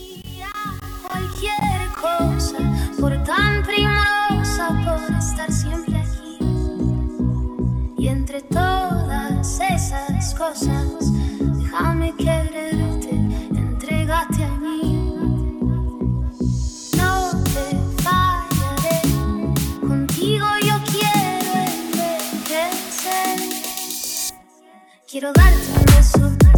Cualquier 1.06 1.88
cosa, 2.00 2.58
por 2.98 3.12
tan 3.24 3.62
primorosa, 3.62 4.68
por 4.84 5.16
estar 5.16 5.52
siempre 5.52 5.96
aquí. 5.98 6.38
Y 7.98 8.08
entre 8.08 8.40
todas 8.42 9.60
esas 9.60 10.34
cosas, 10.34 11.05
Quiero 25.08 25.32
darte 25.32 25.56
un 25.70 25.84
beso, 25.84 26.55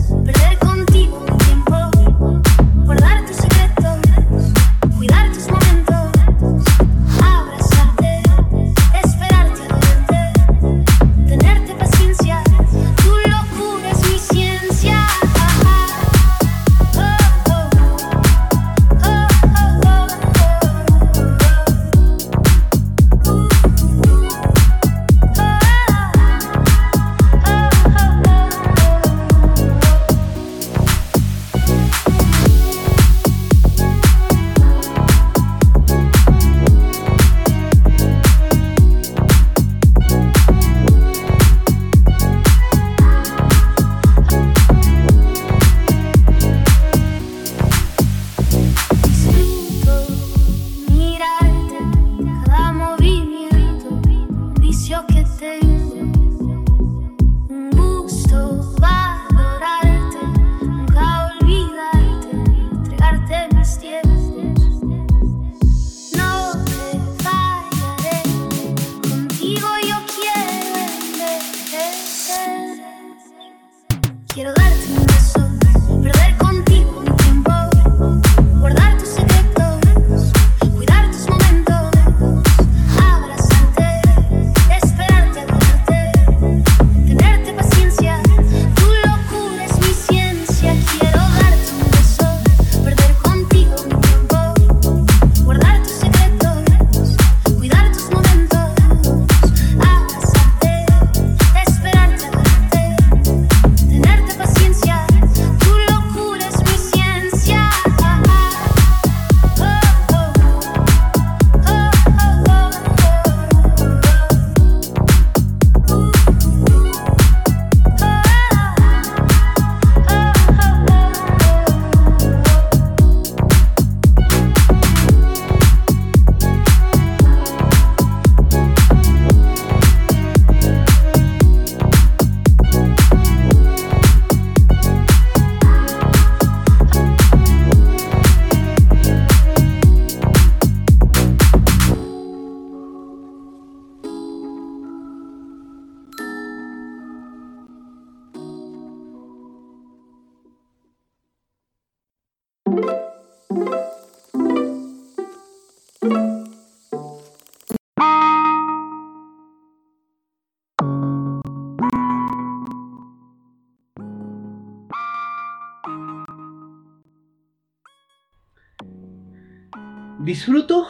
disfruto 170.29 170.87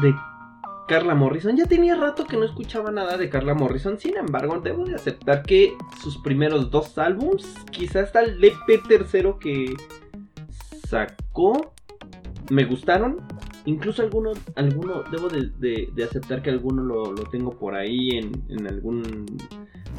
de 0.00 0.14
Carla 0.88 1.14
Morrison. 1.14 1.54
Ya 1.54 1.66
tenía 1.66 1.96
rato 1.96 2.24
que 2.24 2.38
no 2.38 2.46
escuchaba 2.46 2.90
nada 2.90 3.18
de 3.18 3.28
Carla 3.28 3.52
Morrison. 3.52 3.98
Sin 3.98 4.16
embargo, 4.16 4.58
debo 4.58 4.86
de 4.86 4.94
aceptar 4.94 5.42
que 5.42 5.76
sus 6.02 6.16
primeros 6.16 6.70
dos 6.70 6.96
álbums, 6.96 7.54
quizás 7.70 8.04
hasta 8.04 8.22
el 8.22 8.42
EP 8.42 8.88
tercero 8.88 9.38
que 9.38 9.74
sacó, 10.88 11.74
me 12.50 12.64
gustaron. 12.64 13.18
Incluso 13.66 14.00
alguno, 14.00 14.32
alguno 14.56 15.04
debo 15.10 15.28
de, 15.28 15.92
aceptar 16.02 16.40
que 16.40 16.48
alguno 16.48 16.82
lo, 16.82 17.12
tengo 17.30 17.50
por 17.50 17.74
ahí 17.74 18.16
en, 18.16 18.32
en 18.48 18.66
algún 18.66 19.26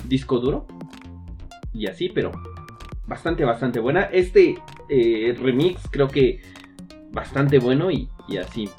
disco 0.07 0.39
duro. 0.39 0.65
Y 1.71 1.85
así, 1.85 2.09
pero 2.09 2.31
bastante, 3.05 3.45
bastante 3.45 3.79
buena. 3.79 4.05
Este 4.05 4.55
eh, 4.89 5.37
remix 5.39 5.87
creo 5.91 6.07
que 6.07 6.41
bastante 7.13 7.59
bueno 7.59 7.91
y, 7.91 8.09
y 8.27 8.37
así. 8.37 8.69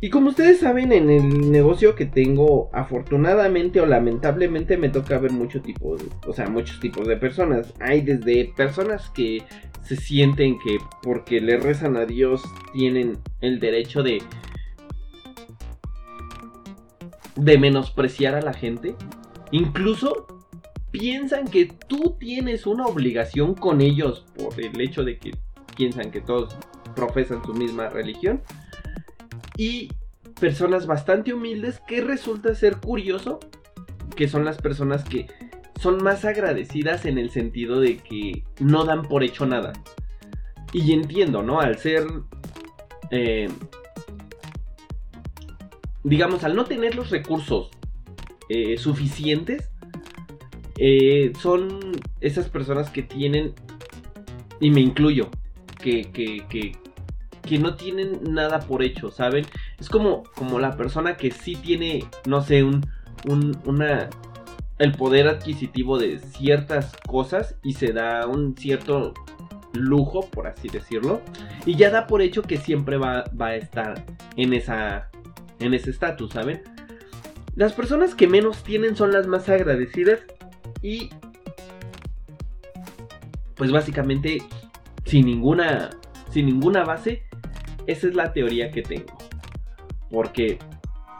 Y 0.00 0.10
como 0.10 0.28
ustedes 0.28 0.60
saben, 0.60 0.92
en 0.92 1.08
el 1.10 1.50
negocio 1.50 1.94
que 1.94 2.04
tengo, 2.04 2.68
afortunadamente 2.74 3.80
o 3.80 3.86
lamentablemente 3.86 4.76
me 4.76 4.90
toca 4.90 5.18
ver 5.18 5.32
mucho 5.32 5.62
tipo, 5.62 5.96
de- 5.96 6.04
o 6.26 6.32
sea, 6.34 6.48
muchos 6.48 6.78
tipos 6.80 7.08
de 7.08 7.16
personas. 7.16 7.72
Hay 7.80 8.02
desde 8.02 8.52
personas 8.56 9.08
que 9.10 9.42
se 9.82 9.96
sienten 9.96 10.58
que 10.58 10.76
porque 11.02 11.40
le 11.40 11.56
rezan 11.56 11.96
a 11.96 12.04
Dios 12.04 12.42
tienen 12.72 13.18
el 13.40 13.58
derecho 13.58 14.02
de 14.02 14.22
de 17.36 17.58
menospreciar 17.58 18.34
a 18.34 18.40
la 18.40 18.52
gente. 18.54 18.96
Incluso 19.50 20.26
piensan 20.90 21.46
que 21.48 21.66
tú 21.66 22.16
tienes 22.18 22.66
una 22.66 22.86
obligación 22.86 23.54
con 23.54 23.80
ellos 23.80 24.24
por 24.36 24.58
el 24.60 24.80
hecho 24.80 25.04
de 25.04 25.18
que 25.18 25.32
piensan 25.76 26.10
que 26.10 26.20
todos 26.20 26.56
profesan 26.96 27.44
su 27.44 27.54
misma 27.54 27.88
religión. 27.88 28.42
Y 29.56 29.92
personas 30.40 30.88
bastante 30.88 31.32
humildes 31.32 31.80
que 31.86 32.00
resulta 32.00 32.54
ser 32.56 32.78
curioso 32.78 33.38
que 34.16 34.28
son 34.28 34.44
las 34.44 34.58
personas 34.58 35.04
que 35.04 35.28
son 35.80 36.02
más 36.02 36.24
agradecidas 36.24 37.04
en 37.04 37.18
el 37.18 37.30
sentido 37.30 37.78
de 37.80 37.98
que 37.98 38.44
no 38.58 38.84
dan 38.84 39.02
por 39.02 39.22
hecho 39.22 39.46
nada. 39.46 39.74
Y 40.72 40.92
entiendo, 40.92 41.42
¿no? 41.42 41.60
Al 41.60 41.78
ser... 41.78 42.06
eh, 43.10 43.48
digamos, 46.02 46.44
al 46.44 46.54
no 46.54 46.64
tener 46.64 46.94
los 46.94 47.10
recursos 47.10 47.68
eh, 48.48 48.78
suficientes, 48.78 49.70
eh, 50.78 51.32
son 51.40 52.00
esas 52.20 52.48
personas 52.48 52.90
que 52.90 53.02
tienen, 53.02 53.54
y 54.60 54.70
me 54.70 54.80
incluyo, 54.80 55.28
que, 55.80 56.10
que, 56.12 56.46
que, 56.48 56.72
que 57.46 57.58
no 57.58 57.76
tienen 57.76 58.34
nada 58.34 58.60
por 58.60 58.82
hecho, 58.82 59.10
¿saben? 59.10 59.46
Es 59.78 59.88
como, 59.88 60.24
como 60.34 60.58
la 60.58 60.76
persona 60.76 61.16
que 61.16 61.30
sí 61.30 61.56
tiene, 61.56 62.04
no 62.26 62.42
sé, 62.42 62.62
un, 62.62 62.84
un, 63.26 63.56
una, 63.64 64.10
el 64.78 64.92
poder 64.92 65.28
adquisitivo 65.28 65.98
de 65.98 66.18
ciertas 66.18 66.92
cosas 67.06 67.56
y 67.62 67.72
se 67.74 67.92
da 67.92 68.26
un 68.26 68.56
cierto 68.56 69.14
lujo, 69.72 70.28
por 70.30 70.46
así 70.46 70.68
decirlo, 70.68 71.22
y 71.64 71.76
ya 71.76 71.90
da 71.90 72.06
por 72.06 72.20
hecho 72.22 72.42
que 72.42 72.56
siempre 72.58 72.98
va, 72.98 73.24
va 73.40 73.48
a 73.48 73.56
estar 73.56 74.04
en 74.36 74.52
esa 74.52 75.10
en 75.58 75.72
ese 75.72 75.90
estatus, 75.90 76.32
¿saben? 76.32 76.62
Las 77.54 77.72
personas 77.72 78.14
que 78.14 78.26
menos 78.26 78.62
tienen 78.62 78.96
son 78.96 79.12
las 79.12 79.26
más 79.26 79.48
agradecidas 79.48 80.20
y 80.82 81.08
pues 83.54 83.72
básicamente 83.72 84.42
sin 85.06 85.24
ninguna 85.24 85.90
sin 86.30 86.46
ninguna 86.46 86.84
base 86.84 87.22
esa 87.86 88.08
es 88.08 88.14
la 88.14 88.32
teoría 88.32 88.70
que 88.70 88.82
tengo. 88.82 89.16
Porque 90.10 90.58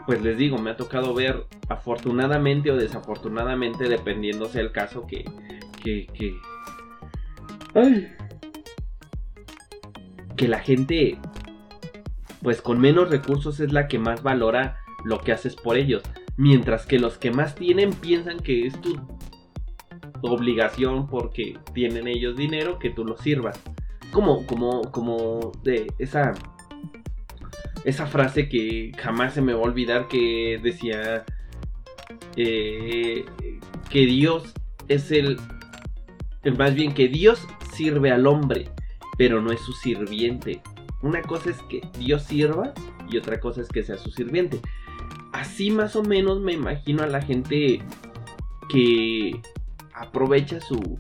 pues 0.07 0.23
les 0.23 0.39
digo, 0.39 0.59
me 0.59 0.71
ha 0.71 0.77
tocado 0.77 1.15
ver 1.15 1.47
afortunadamente 1.69 2.71
o 2.71 2.77
desafortunadamente 2.77 3.89
dependiendo 3.89 4.47
sea 4.47 4.63
el 4.63 4.71
caso 4.71 5.07
que 5.07 5.25
que 5.83 6.07
que 6.07 6.41
que 10.37 10.49
la 10.49 10.61
gente 10.61 11.19
pues 12.43 12.63
con 12.63 12.79
menos 12.81 13.11
recursos 13.11 13.59
es 13.59 13.73
la 13.73 13.89
que 13.89 13.99
más 13.99 14.23
valora 14.23 14.79
lo 15.05 15.19
que 15.19 15.33
haces 15.33 15.57
por 15.57 15.77
ellos. 15.77 16.03
Mientras 16.37 16.87
que 16.87 16.99
los 16.99 17.19
que 17.19 17.31
más 17.31 17.55
tienen 17.55 17.93
piensan 17.93 18.39
que 18.39 18.67
es 18.67 18.81
tu 18.81 18.97
obligación 20.23 21.07
porque 21.07 21.59
tienen 21.73 22.07
ellos 22.09 22.37
dinero 22.37 22.79
que 22.79 22.91
tú 22.91 23.05
los 23.05 23.21
sirvas. 23.21 23.61
Como, 24.13 24.47
como, 24.47 24.83
como 24.93 25.53
de 25.63 25.93
esa, 25.99 26.35
esa 27.87 28.07
frase 28.09 28.49
que 28.49 28.91
jamás 28.99 29.33
se 29.33 29.41
me 29.41 29.55
va 29.55 29.61
a 29.61 29.63
olvidar 29.63 30.09
que 30.09 30.59
decía 30.61 31.25
eh, 32.37 33.25
que 33.89 34.07
Dios 34.07 34.53
es 34.89 35.13
el, 35.13 35.39
más 36.59 36.75
bien 36.75 36.95
que 36.95 37.07
Dios 37.07 37.47
sirve 37.73 38.11
al 38.11 38.27
hombre, 38.27 38.69
pero 39.17 39.41
no 39.41 39.53
es 39.53 39.61
su 39.61 39.73
sirviente. 39.73 40.61
Una 41.01 41.23
cosa 41.23 41.51
es 41.51 41.63
que 41.63 41.81
Dios 41.97 42.25
sirva 42.25 42.75
y 43.09 43.19
otra 43.19 43.39
cosa 43.39 43.61
es 43.61 43.69
que 43.69 43.85
sea 43.85 43.97
su 43.99 44.11
sirviente. 44.11 44.61
Así 45.33 45.71
más 45.71 45.95
o 45.95 46.03
menos 46.03 46.41
me 46.41 46.55
imagino 46.55 47.05
a 47.05 47.07
la 47.07 47.23
gente 47.23 47.81
que 48.69 49.41
aprovecha 49.95 50.61
su 50.61 50.99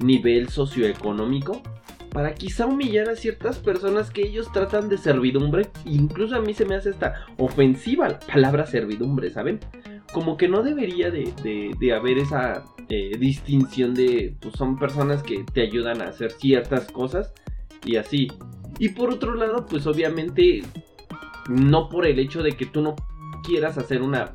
nivel 0.00 0.50
socioeconómico 0.50 1.62
para 2.10 2.34
quizá 2.34 2.66
humillar 2.66 3.08
a 3.08 3.16
ciertas 3.16 3.58
personas 3.58 4.10
que 4.10 4.22
ellos 4.22 4.50
tratan 4.52 4.88
de 4.88 4.98
servidumbre. 4.98 5.68
Incluso 5.84 6.36
a 6.36 6.40
mí 6.40 6.54
se 6.54 6.64
me 6.64 6.74
hace 6.74 6.90
esta 6.90 7.26
ofensiva 7.38 8.08
la 8.08 8.18
palabra 8.18 8.66
servidumbre, 8.66 9.30
¿saben? 9.30 9.60
Como 10.12 10.36
que 10.36 10.48
no 10.48 10.62
debería 10.62 11.10
de, 11.10 11.32
de- 11.42 11.70
de 11.78 11.92
haber 11.94 12.18
esa 12.18 12.64
eh, 12.88 13.16
distinción 13.18 13.94
de, 13.94 14.34
pues 14.40 14.54
son 14.56 14.76
personas 14.78 15.22
que 15.22 15.44
te 15.52 15.62
ayudan 15.62 16.02
a 16.02 16.08
hacer 16.08 16.32
ciertas 16.32 16.90
cosas 16.90 17.32
y 17.84 17.96
así. 17.96 18.28
Y 18.78 18.88
por 18.90 19.10
otro 19.10 19.34
lado, 19.34 19.66
pues 19.66 19.86
obviamente, 19.86 20.62
no 21.48 21.88
por 21.88 22.06
el 22.06 22.18
hecho 22.18 22.42
de 22.42 22.52
que 22.52 22.66
tú 22.66 22.82
no 22.82 22.96
quieras 23.44 23.78
hacer 23.78 24.02
una 24.02 24.32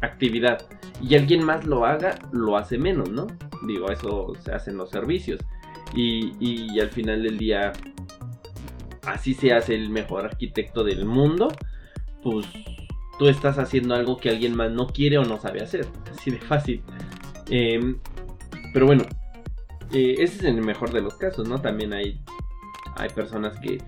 actividad 0.00 0.66
y 1.00 1.16
alguien 1.16 1.44
más 1.44 1.64
lo 1.66 1.84
haga, 1.84 2.18
lo 2.32 2.56
hace 2.56 2.78
menos, 2.78 3.10
¿no? 3.10 3.26
Digo, 3.66 3.90
eso 3.90 4.32
se 4.44 4.52
hace 4.52 4.70
en 4.70 4.76
los 4.76 4.90
servicios. 4.90 5.40
Y, 5.94 6.80
al 6.80 6.90
final 6.90 7.22
del 7.22 7.38
día, 7.38 7.72
así 9.04 9.34
seas 9.34 9.68
el 9.68 9.90
mejor 9.90 10.24
arquitecto 10.24 10.84
del 10.84 11.04
mundo, 11.04 11.48
pues 12.22 12.46
tú 13.18 13.28
estás 13.28 13.58
haciendo 13.58 13.94
algo 13.94 14.16
que 14.16 14.30
alguien 14.30 14.54
más 14.54 14.70
no 14.70 14.86
quiere 14.86 15.18
o 15.18 15.24
no 15.24 15.38
sabe 15.38 15.62
hacer. 15.62 15.86
Así 16.10 16.30
de 16.30 16.38
fácil. 16.38 16.82
Em, 17.50 17.98
pero 18.72 18.86
bueno, 18.86 19.04
eh, 19.92 20.14
ese 20.18 20.36
es 20.36 20.44
el 20.44 20.62
mejor 20.62 20.92
de 20.92 21.02
los 21.02 21.14
casos, 21.14 21.46
¿no? 21.48 21.60
También 21.60 21.92
hay, 21.92 22.20
hay 22.96 23.08
personas 23.10 23.58
que 23.60 23.78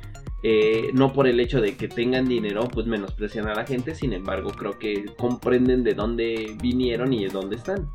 eh, 0.47 0.91
no 0.93 1.11
por 1.11 1.27
el 1.27 1.41
hecho 1.41 1.63
de 1.63 1.75
que 1.75 1.89
tengan 1.89 2.29
dinero, 2.29 2.69
pues 2.69 2.87
menosprecian 2.87 3.49
a 3.49 3.55
la 3.55 3.65
gente. 3.65 3.95
Sin 3.95 4.13
embargo, 4.13 4.51
creo 4.51 4.79
que 4.79 5.07
comprenden 5.17 5.83
de 5.83 5.95
dónde 5.95 6.55
vinieron 6.61 7.15
y 7.15 7.25
de 7.25 7.31
dónde 7.31 7.57
están. 7.57 7.89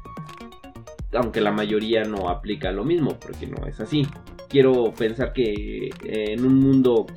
Aunque 1.13 1.41
la 1.41 1.51
mayoría 1.51 2.03
no 2.03 2.29
aplica 2.29 2.71
lo 2.71 2.83
mismo, 2.83 3.17
porque 3.19 3.47
no 3.47 3.65
es 3.65 3.79
así. 3.79 4.05
Quiero 4.47 4.93
pensar 4.93 5.33
que 5.33 5.89
eh, 6.03 6.33
en 6.33 6.45
un 6.45 6.55
mundo 6.59 7.07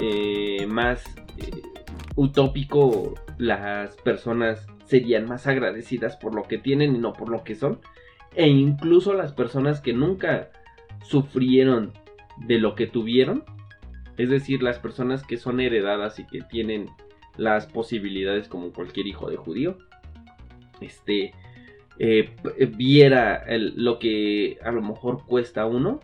eh, 0.00 0.66
más 0.66 1.04
eh, 1.38 1.62
utópico, 2.16 3.14
las 3.38 3.96
personas 3.96 4.66
serían 4.84 5.26
más 5.26 5.46
agradecidas 5.46 6.16
por 6.16 6.34
lo 6.34 6.44
que 6.44 6.58
tienen 6.58 6.94
y 6.94 6.98
no 6.98 7.12
por 7.12 7.28
lo 7.28 7.44
que 7.44 7.54
son. 7.54 7.80
E 8.34 8.48
incluso 8.48 9.12
las 9.14 9.32
personas 9.32 9.80
que 9.80 9.92
nunca 9.92 10.50
sufrieron 11.02 11.92
de 12.38 12.58
lo 12.58 12.74
que 12.74 12.86
tuvieron, 12.86 13.44
es 14.16 14.30
decir, 14.30 14.62
las 14.62 14.78
personas 14.78 15.24
que 15.24 15.36
son 15.36 15.60
heredadas 15.60 16.18
y 16.18 16.26
que 16.26 16.42
tienen 16.42 16.88
las 17.36 17.66
posibilidades 17.66 18.48
como 18.48 18.72
cualquier 18.72 19.06
hijo 19.06 19.30
de 19.30 19.36
judío, 19.36 19.78
este, 20.80 21.32
eh, 21.98 22.30
viera 22.76 23.44
lo 23.48 23.98
que 23.98 24.58
a 24.62 24.72
lo 24.72 24.82
mejor 24.82 25.24
cuesta 25.26 25.66
uno. 25.66 26.00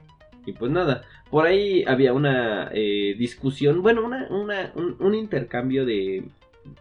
Y 0.46 0.52
pues 0.52 0.70
nada, 0.70 1.02
por 1.30 1.46
ahí 1.46 1.84
había 1.86 2.12
una 2.14 2.70
eh, 2.72 3.14
discusión, 3.18 3.82
bueno, 3.82 4.04
una, 4.04 4.72
un, 4.74 5.14
intercambio 5.14 5.84
de, 5.84 6.24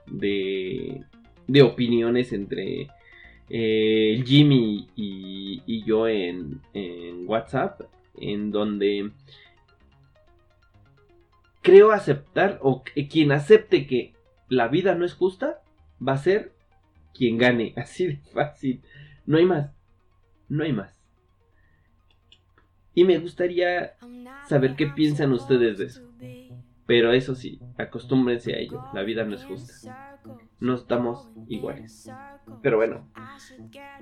de, 0.05 1.03
de 1.47 1.61
opiniones 1.61 2.31
entre 2.31 2.87
eh, 3.49 4.23
Jimmy 4.25 4.87
y, 4.95 5.63
y 5.65 5.83
yo 5.83 6.07
en, 6.07 6.61
WhatsApp, 7.25 7.81
en 8.15 8.51
donde 8.51 9.11
creo 11.61 11.91
aceptar, 11.91 12.59
o 12.61 12.83
quien 13.09 13.33
acepte 13.33 13.85
que 13.85 14.13
la 14.47 14.69
vida 14.69 14.95
no 14.95 15.03
es 15.03 15.13
justa, 15.13 15.61
va 16.05 16.13
a 16.13 16.17
ser 16.17 16.53
quien 17.17 17.37
gane. 17.37 17.73
Así 17.77 18.07
de 18.07 18.17
fácil. 18.33 18.81
No 19.25 19.37
hay 19.37 19.45
más. 19.45 19.71
No 20.47 20.63
hay 20.63 20.73
más. 20.73 20.97
Y 22.93 23.03
me 23.03 23.19
gustaría 23.19 23.93
saber 24.47 24.75
qué 24.75 24.87
piensan 24.87 25.31
ustedes 25.31 25.77
de 25.77 25.85
eso. 25.85 26.01
Pero 26.87 27.11
eso 27.11 27.35
sí, 27.35 27.59
acostúmbrense 27.77 28.53
a 28.53 28.57
ello. 28.57 28.83
La 28.93 29.03
vida 29.03 29.23
no 29.23 29.35
es 29.35 29.43
justa. 29.43 30.19
No 30.59 30.73
estamos 30.73 31.29
iguales. 31.47 32.09
Pero 32.63 32.77
bueno, 32.77 33.07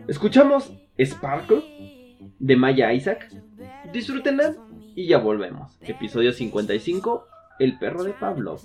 escuchamos 0.07 0.72
Sparkle 0.97 2.16
de 2.39 2.55
Maya 2.55 2.93
Isaac. 2.93 3.30
Disfrútenla 3.91 4.55
y 4.95 5.07
ya 5.07 5.18
volvemos. 5.18 5.78
Episodio 5.82 6.32
55, 6.32 7.28
El 7.59 7.78
perro 7.78 8.03
de 8.03 8.13
Pablo. 8.13 8.57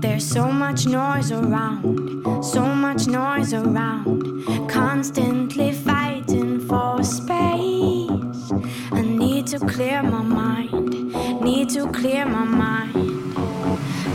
There's 0.00 0.24
so 0.24 0.46
much 0.48 0.86
noise 0.86 1.32
around, 1.32 2.44
so 2.44 2.62
much 2.62 3.06
noise 3.06 3.52
around, 3.54 4.68
constantly 4.68 5.72
fighting 5.72 6.60
for 6.60 7.02
space. 7.02 8.52
I 8.92 9.02
need 9.02 9.46
to 9.48 9.58
clear 9.58 10.02
my 10.02 10.22
mind, 10.22 11.12
need 11.40 11.70
to 11.70 11.90
clear 11.92 12.26
my 12.26 12.44
mind. 12.44 13.34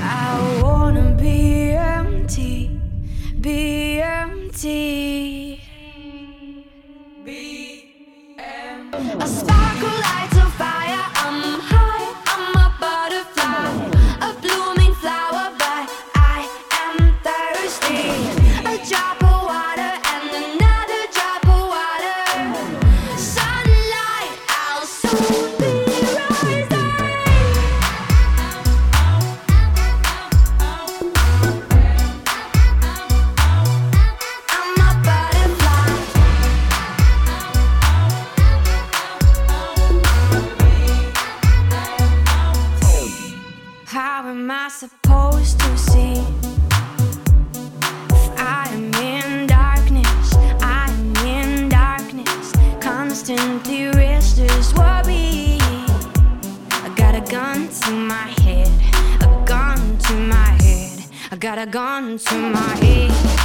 I 0.02 0.62
wanna 0.64 1.16
be 1.20 1.72
empty, 1.72 2.80
be 3.40 4.02
empty. 4.02 5.62
Be 7.24 8.36
empty. 8.38 9.12
A 9.20 9.28
sparkle 9.28 9.90
lights 9.90 10.38
a 10.38 10.50
fire. 10.58 11.11
Got 61.42 61.58
a 61.58 61.66
gun 61.66 62.20
to 62.20 62.36
my 62.36 62.76
head, 62.86 63.41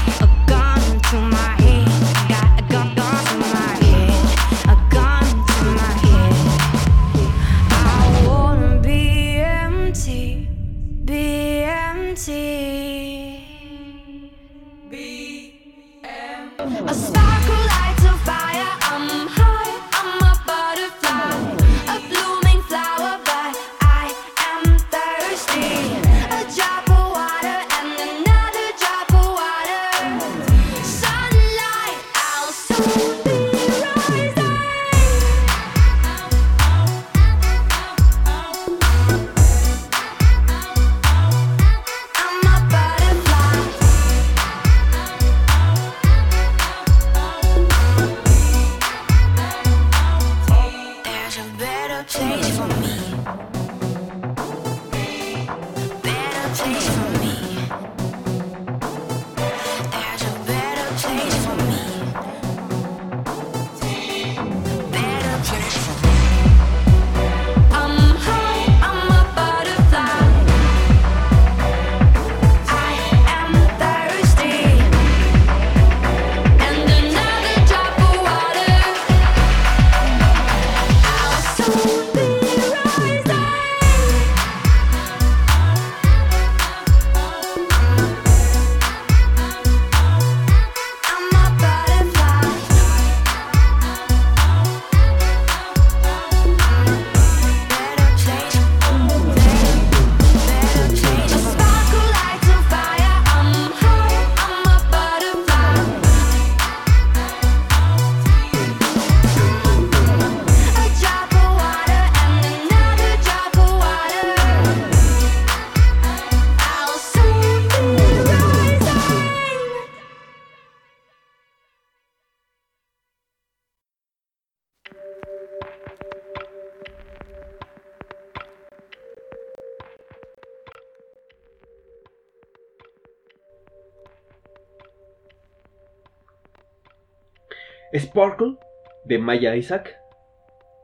Sparkle 137.98 138.56
de 139.04 139.18
Maya 139.18 139.54
Isaac. 139.56 139.96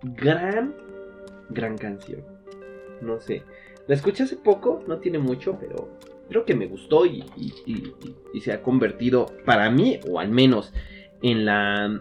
Gran, 0.02 0.74
gran 1.50 1.76
canción. 1.78 2.24
No 3.00 3.20
sé. 3.20 3.42
La 3.86 3.94
escuché 3.94 4.22
hace 4.24 4.36
poco, 4.36 4.82
no 4.86 4.98
tiene 4.98 5.18
mucho, 5.18 5.56
pero 5.58 5.88
creo 6.28 6.44
que 6.44 6.54
me 6.54 6.66
gustó 6.66 7.04
y, 7.04 7.24
y- 7.36 8.40
se 8.40 8.52
ha 8.52 8.62
convertido, 8.62 9.26
para 9.44 9.70
mí, 9.70 10.00
o 10.08 10.18
al 10.18 10.30
menos, 10.30 10.72
en 11.22 11.44
la. 11.44 12.00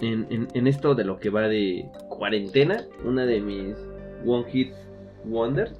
En- 0.00 0.48
en 0.52 0.66
esto 0.66 0.94
de 0.94 1.04
lo 1.04 1.18
que 1.20 1.30
va 1.30 1.42
de 1.48 1.86
cuarentena, 2.08 2.84
una 3.04 3.26
de 3.26 3.40
mis 3.40 3.76
One 4.26 4.50
Hit 4.50 4.72
Wonders. 5.24 5.78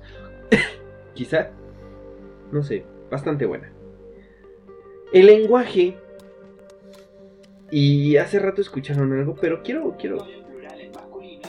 Quizá. 1.15 1.51
No 2.53 2.63
sé, 2.63 2.85
bastante 3.11 3.47
buena. 3.47 3.73
El 5.13 5.27
lenguaje. 5.27 5.97
Y 7.77 8.19
hace 8.19 8.39
rato 8.39 8.61
escucharon 8.61 9.13
quiero, 9.65 9.97
quiero, 9.99 10.25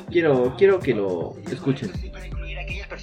quiero, 0.09 0.55
quiero 0.57 0.79
que 0.79 0.95
lo 0.95 1.35
escuchen. 1.51 1.91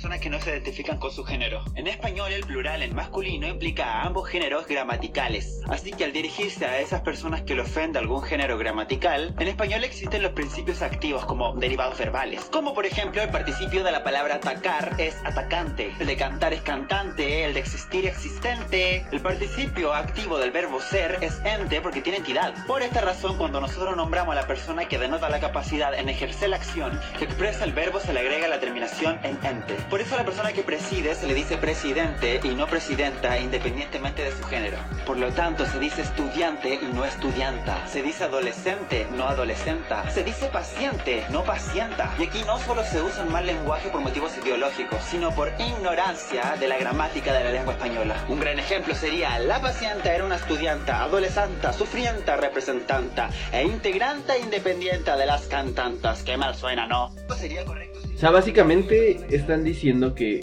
Personas 0.02 0.20
que 0.20 0.30
no 0.30 0.40
se 0.40 0.50
identifican 0.50 0.98
con 0.98 1.12
su 1.12 1.22
género. 1.22 1.62
En 1.76 1.86
español, 1.86 2.32
el 2.32 2.44
plural 2.44 2.82
en 2.82 2.92
masculino 2.92 3.46
implica 3.46 3.84
a 3.84 4.02
ambos 4.02 4.28
géneros 4.28 4.66
gramaticales. 4.66 5.60
Así 5.68 5.92
que 5.92 6.02
al 6.02 6.12
dirigirse 6.12 6.66
a 6.66 6.80
esas 6.80 7.02
personas 7.02 7.42
que 7.42 7.54
le 7.54 7.62
ofende 7.62 8.00
algún 8.00 8.20
género 8.20 8.58
gramatical, 8.58 9.32
en 9.38 9.46
español 9.46 9.84
existen 9.84 10.22
los 10.22 10.32
principios 10.32 10.82
activos 10.82 11.24
como 11.24 11.54
derivados 11.54 11.96
verbales. 11.98 12.40
Como 12.50 12.74
por 12.74 12.84
ejemplo, 12.84 13.22
el 13.22 13.28
participio 13.28 13.84
de 13.84 13.92
la 13.92 14.02
palabra 14.02 14.34
atacar 14.34 14.96
es 14.98 15.14
atacante, 15.24 15.92
el 16.00 16.08
de 16.08 16.16
cantar 16.16 16.52
es 16.52 16.62
cantante, 16.62 17.44
el 17.44 17.54
de 17.54 17.60
existir 17.60 18.04
existente. 18.04 19.06
El 19.12 19.20
participio 19.20 19.94
activo 19.94 20.36
del 20.36 20.50
verbo 20.50 20.80
ser 20.80 21.18
es 21.20 21.40
ente 21.44 21.80
porque 21.80 22.00
tiene 22.00 22.18
entidad. 22.18 22.54
Por 22.66 22.82
esta 22.82 23.02
razón, 23.02 23.38
cuando 23.38 23.60
nosotros 23.60 23.96
nombramos 23.96 24.32
a 24.32 24.40
la 24.40 24.48
persona 24.48 24.88
que 24.88 24.98
denota 24.98 25.30
la 25.30 25.38
capacidad 25.38 25.94
en 25.94 26.08
ejercer 26.08 26.48
la 26.48 26.56
acción 26.56 27.00
que 27.20 27.26
expresa 27.26 27.64
el 27.64 27.72
verbo, 27.72 28.00
se 28.00 28.12
le 28.12 28.18
agrega 28.18 28.48
la 28.48 28.58
terminación 28.58 29.20
en 29.22 29.38
ente. 29.46 29.76
Por 29.92 30.00
eso 30.00 30.14
a 30.14 30.16
la 30.16 30.24
persona 30.24 30.54
que 30.54 30.62
preside 30.62 31.14
se 31.14 31.26
le 31.26 31.34
dice 31.34 31.58
presidente 31.58 32.40
y 32.42 32.54
no 32.54 32.66
presidenta 32.66 33.38
independientemente 33.38 34.24
de 34.24 34.32
su 34.32 34.42
género. 34.44 34.78
Por 35.04 35.18
lo 35.18 35.30
tanto, 35.32 35.66
se 35.66 35.78
dice 35.78 36.00
estudiante 36.00 36.80
y 36.80 36.86
no 36.94 37.04
estudianta. 37.04 37.86
Se 37.86 38.02
dice 38.02 38.24
adolescente, 38.24 39.06
no 39.14 39.28
adolescenta. 39.28 40.10
Se 40.10 40.24
dice 40.24 40.46
paciente, 40.46 41.26
no 41.28 41.44
pacienta. 41.44 42.10
Y 42.18 42.22
aquí 42.22 42.42
no 42.46 42.58
solo 42.60 42.82
se 42.84 43.02
usa 43.02 43.22
un 43.24 43.32
mal 43.32 43.44
lenguaje 43.44 43.90
por 43.90 44.00
motivos 44.00 44.32
ideológicos, 44.38 44.98
sino 45.10 45.30
por 45.34 45.52
ignorancia 45.58 46.56
de 46.58 46.68
la 46.68 46.78
gramática 46.78 47.34
de 47.34 47.44
la 47.44 47.52
lengua 47.52 47.74
española. 47.74 48.16
Un 48.30 48.40
gran 48.40 48.58
ejemplo 48.58 48.94
sería 48.94 49.38
la 49.40 49.60
paciente 49.60 50.08
era 50.08 50.24
una 50.24 50.36
estudianta, 50.36 51.02
adolescente, 51.02 51.70
sufrienta, 51.74 52.36
representanta 52.36 53.28
e 53.52 53.62
integrante 53.64 54.38
independiente 54.38 55.10
de 55.14 55.26
las 55.26 55.42
cantantas. 55.48 56.22
Qué 56.22 56.38
mal 56.38 56.54
suena, 56.54 56.86
¿no? 56.86 57.14
Sería 57.36 57.62
correcto 57.66 57.91
sea, 58.22 58.30
básicamente 58.30 59.18
están 59.34 59.64
diciendo 59.64 60.14
que 60.14 60.38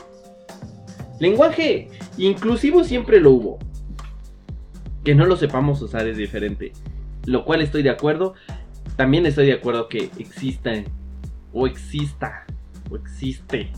lenguaje 1.17 1.87
inclusivo 2.17 2.83
siempre 2.83 3.21
lo 3.21 3.31
hubo. 3.31 3.59
Que 5.05 5.15
no 5.15 5.25
lo 5.25 5.37
sepamos 5.37 5.81
usar 5.81 6.05
es 6.05 6.17
diferente. 6.17 6.73
Lo 7.25 7.45
cual 7.45 7.61
estoy 7.61 7.81
de 7.81 7.89
acuerdo. 7.89 8.33
También 8.97 9.25
estoy 9.25 9.45
de 9.45 9.53
acuerdo 9.53 9.87
que 9.87 10.09
existan 10.19 10.87
o 11.53 11.67
exista 11.67 12.45
o 12.89 12.97
existe. 12.97 13.71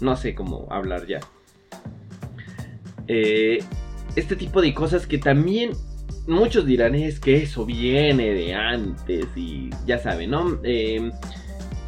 No 0.00 0.14
sé 0.14 0.36
cómo 0.36 0.68
hablar 0.70 1.08
ya. 1.08 1.18
Eh, 3.08 3.64
este 4.14 4.36
tipo 4.36 4.62
de 4.62 4.72
cosas 4.74 5.08
que 5.08 5.18
también 5.18 5.72
muchos 6.28 6.66
dirán 6.66 6.94
es 6.94 7.18
que 7.18 7.42
eso 7.42 7.66
viene 7.66 8.30
de 8.30 8.54
antes 8.54 9.26
y 9.34 9.70
ya 9.86 9.98
saben, 9.98 10.30
¿no? 10.30 10.60
Eh, 10.62 11.10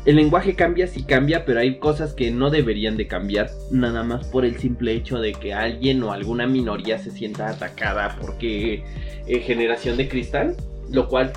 el 0.05 0.17
lenguaje 0.17 0.55
cambia 0.55 0.87
si 0.87 1.03
cambia, 1.03 1.45
pero 1.45 1.61
hay 1.61 1.79
cosas 1.79 2.13
que 2.13 2.31
no 2.31 2.51
deberían 2.51 2.97
de 2.97 3.07
cambiar 3.07 3.51
nada 3.71 4.03
más 4.03 4.27
por 4.27 4.45
el 4.45 4.59
simple 4.59 4.93
hecho 4.93 5.19
de 5.19 5.33
que 5.33 5.55
alguien 5.55 6.03
o 6.03 6.13
alguna 6.13 6.47
minoría 6.47 6.99
se 6.99 7.11
sienta 7.11 7.49
atacada 7.49 8.19
porque 8.21 8.85
eh, 9.27 9.41
generación 9.41 9.97
de 9.97 10.09
cristal, 10.09 10.57
lo 10.91 11.09
cual 11.09 11.33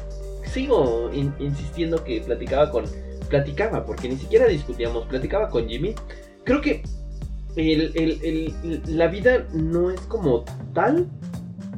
sigo 0.46 1.10
in- 1.14 1.34
insistiendo 1.40 2.04
que 2.04 2.20
platicaba 2.22 2.70
con 2.72 2.86
platicaba 3.30 3.86
porque 3.86 4.10
ni 4.10 4.18
siquiera 4.18 4.48
discutíamos, 4.48 5.06
platicaba 5.08 5.50
con 5.50 5.68
Jimmy. 5.68 5.94
Creo 6.44 6.62
que 6.62 6.84
la 8.88 9.08
vida 9.08 9.48
no 9.54 9.92
es 9.92 10.00
como 10.02 10.46
tal. 10.74 11.08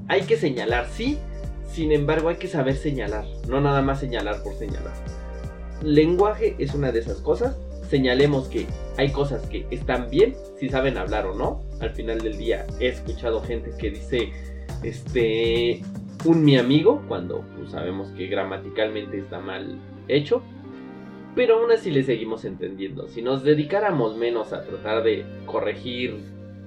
Hay 0.07 0.21
que 0.23 0.37
señalar, 0.37 0.87
sí. 0.91 1.17
Sin 1.71 1.91
embargo, 1.91 2.29
hay 2.29 2.37
que 2.37 2.47
saber 2.47 2.75
señalar, 2.75 3.25
no 3.47 3.61
nada 3.61 3.81
más 3.81 3.99
señalar 3.99 4.41
por 4.43 4.55
señalar 4.55 4.93
lenguaje 5.83 6.55
es 6.59 6.73
una 6.73 6.91
de 6.91 6.99
esas 6.99 7.21
cosas. 7.21 7.57
Señalemos 7.89 8.47
que 8.47 8.67
hay 8.97 9.11
cosas 9.11 9.45
que 9.47 9.65
están 9.71 10.09
bien 10.09 10.35
si 10.59 10.69
saben 10.69 10.97
hablar 10.97 11.25
o 11.25 11.35
no. 11.35 11.63
Al 11.79 11.91
final 11.91 12.19
del 12.19 12.37
día 12.37 12.67
he 12.79 12.87
escuchado 12.87 13.41
gente 13.41 13.71
que 13.77 13.89
dice, 13.89 14.31
este, 14.83 15.81
un 16.25 16.43
mi 16.43 16.57
amigo, 16.57 17.03
cuando 17.07 17.43
pues, 17.57 17.71
sabemos 17.71 18.09
que 18.11 18.27
gramaticalmente 18.27 19.17
está 19.17 19.39
mal 19.39 19.79
hecho. 20.07 20.43
Pero 21.35 21.59
aún 21.59 21.71
así 21.71 21.91
le 21.91 22.03
seguimos 22.03 22.43
entendiendo. 22.43 23.07
Si 23.07 23.21
nos 23.21 23.43
dedicáramos 23.43 24.17
menos 24.17 24.51
a 24.51 24.63
tratar 24.63 25.03
de 25.03 25.23
corregir, 25.45 26.17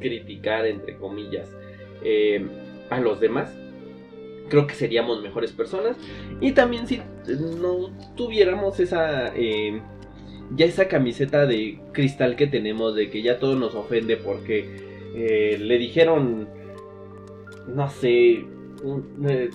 criticar, 0.00 0.66
entre 0.66 0.96
comillas, 0.96 1.50
eh, 2.04 2.46
a 2.90 3.00
los 3.00 3.20
demás, 3.20 3.54
creo 4.48 4.66
que 4.66 4.74
seríamos 4.74 5.22
mejores 5.22 5.52
personas. 5.52 5.96
Y 6.40 6.52
también 6.52 6.86
si 6.86 7.00
no 7.60 7.90
tuviéramos 8.16 8.80
esa 8.80 9.32
eh, 9.36 9.80
ya 10.54 10.66
esa 10.66 10.88
camiseta 10.88 11.46
de 11.46 11.80
cristal 11.92 12.36
que 12.36 12.46
tenemos 12.46 12.94
de 12.94 13.10
que 13.10 13.22
ya 13.22 13.38
todo 13.38 13.56
nos 13.56 13.74
ofende 13.74 14.16
porque 14.16 14.92
eh, 15.14 15.58
le 15.58 15.78
dijeron 15.78 16.48
no 17.68 17.88
sé 17.88 18.44
eh, 19.28 19.50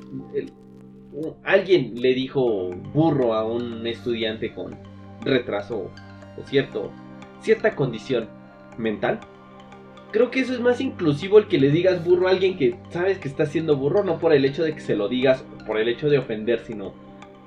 alguien 1.44 1.94
le 2.02 2.14
dijo 2.14 2.70
burro 2.94 3.34
a 3.34 3.46
un 3.46 3.86
estudiante 3.86 4.54
con 4.54 4.78
retraso 5.24 5.92
o 6.38 6.44
cierto 6.46 6.92
cierta 7.42 7.76
condición 7.76 8.30
mental 8.78 9.20
creo 10.12 10.32
que 10.32 10.39
eso 10.39 10.53
es 10.53 10.60
más 10.60 10.82
inclusivo 10.82 11.38
el 11.38 11.47
que 11.47 11.60
le 11.60 11.70
digas 11.70 12.03
burro 12.03 12.28
a 12.28 12.32
alguien 12.32 12.58
que 12.58 12.76
sabes 12.89 13.20
que 13.20 13.28
está 13.28 13.45
siendo 13.45 13.78
burro, 13.78 14.03
no 14.03 14.20
por 14.20 14.34
el 14.34 14.45
hecho 14.45 14.64
de 14.64 14.74
que 14.74 14.82
se 14.82 14.95
lo 14.95 15.08
digas, 15.08 15.43
por 15.66 15.78
el 15.78 15.88
hecho 15.88 16.10
de 16.10 16.18
ofender, 16.18 16.60
sino 16.60 16.93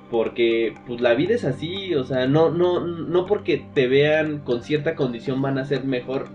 porque 0.09 0.73
pues 0.85 0.99
la 0.99 1.13
vida 1.13 1.35
es 1.35 1.45
así, 1.45 1.95
o 1.95 2.03
sea, 2.03 2.27
no, 2.27 2.51
no, 2.51 2.85
no 2.85 3.25
porque 3.25 3.65
te 3.73 3.87
vean 3.87 4.39
con 4.39 4.61
cierta 4.61 4.95
condición 4.95 5.41
van 5.41 5.57
a 5.57 5.65
ser 5.65 5.85
mejor 5.85 6.27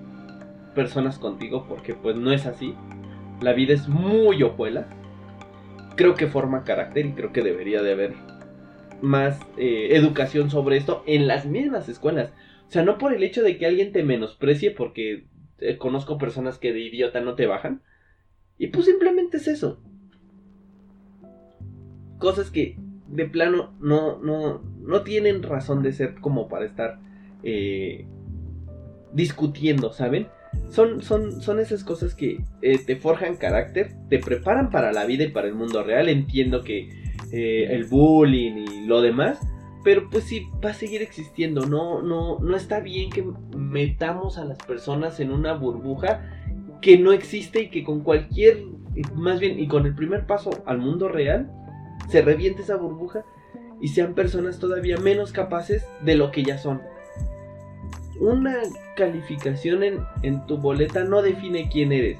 personas 0.75 1.19
contigo, 1.19 1.67
porque 1.69 1.95
pues 1.95 2.17
no 2.17 2.33
es 2.33 2.47
así. 2.47 2.75
La 3.41 3.53
vida 3.53 3.75
es 3.75 3.89
muy 3.89 4.43
ojuela. 4.43 4.89
Creo 5.97 6.15
que 6.15 6.27
forma 6.27 6.65
carácter 6.65 7.07
y 7.07 7.13
creo 7.13 7.33
que 7.33 7.43
debería 7.43 7.83
de 7.83 7.93
haber 7.93 8.15
más 9.03 9.41
eh, 9.57 9.89
educación 9.93 10.51
sobre 10.51 10.77
esto 10.77 11.03
en 11.07 11.27
las 11.27 11.47
mismas 11.47 11.89
escuelas. 11.89 12.33
O 12.69 12.71
sea, 12.71 12.83
no 12.83 12.99
por 12.99 13.13
el 13.13 13.23
hecho 13.23 13.43
de 13.43 13.59
que 13.59 13.67
alguien 13.67 13.93
te 13.93 14.03
menosprecie 14.03 14.71
porque 14.71 15.25
eh, 15.59 15.79
conozco 15.79 16.19
personas 16.19 16.59
que 16.59 16.73
de 16.73 16.81
idiota 16.81 17.21
no 17.21 17.35
te 17.35 17.47
bajan. 17.47 17.83
Y 18.59 18.69
pues 18.69 18.87
simplemente 18.87 19.39
es 19.39 19.49
eso. 19.49 19.81
Cosas 22.19 22.51
que 22.51 22.79
de 23.09 23.27
plano 23.27 23.75
no, 23.81 24.19
no, 24.19 24.63
no 24.81 25.03
tienen 25.03 25.43
razón 25.43 25.83
de 25.83 25.93
ser 25.93 26.17
como 26.21 26.49
para 26.49 26.65
estar 26.65 26.99
eh, 27.43 28.07
discutiendo, 29.13 29.93
¿saben? 29.93 30.29
Son, 30.71 31.03
son, 31.03 31.41
son 31.43 31.61
esas 31.61 31.85
cosas 31.85 32.15
que 32.15 32.43
eh, 32.63 32.79
te 32.79 32.97
forjan 32.97 33.37
carácter, 33.37 33.93
te 34.09 34.19
preparan 34.19 34.71
para 34.71 34.93
la 34.93 35.05
vida 35.05 35.25
y 35.25 35.31
para 35.31 35.49
el 35.49 35.55
mundo 35.55 35.83
real. 35.83 36.09
Entiendo 36.09 36.63
que 36.63 36.89
el 37.33 37.85
bullying 37.85 38.65
y 38.67 38.87
lo 38.87 39.03
demás, 39.03 39.39
pero 39.87 40.11
pues 40.11 40.25
sí 40.25 40.51
va 40.65 40.71
a 40.71 40.75
seguir 40.75 41.01
existiendo. 41.01 41.65
No, 41.65 42.03
no, 42.03 42.41
no 42.41 42.57
está 42.57 42.81
bien 42.81 43.09
que 43.09 43.25
metamos 43.57 44.37
a 44.37 44.45
las 44.45 44.59
personas 44.59 45.21
en 45.21 45.31
una 45.31 45.53
burbuja 45.53 46.25
que 46.83 46.99
no 46.99 47.13
existe 47.13 47.61
y 47.61 47.71
que 47.71 47.85
con 47.85 48.01
cualquier, 48.01 48.65
más 49.15 49.39
bien, 49.39 49.61
y 49.61 49.69
con 49.69 49.87
el 49.87 49.95
primer 49.95 50.27
paso 50.27 50.51
al 50.67 50.79
mundo 50.79 51.07
real, 51.07 51.53
se 52.09 52.21
reviente 52.21 52.63
esa 52.63 52.75
burbuja 52.75 53.25
y 53.81 53.87
sean 53.87 54.15
personas 54.15 54.59
todavía 54.59 54.97
menos 54.97 55.31
capaces 55.31 55.87
de 56.03 56.17
lo 56.17 56.33
que 56.33 56.43
ya 56.43 56.59
son. 56.59 56.83
Una 58.19 58.57
calificación 58.97 59.85
en, 59.85 60.01
en 60.23 60.45
tu 60.49 60.59
boleta 60.59 61.05
no 61.05 61.23
define 61.23 61.69
quién 61.69 61.93
eres. 61.93 62.19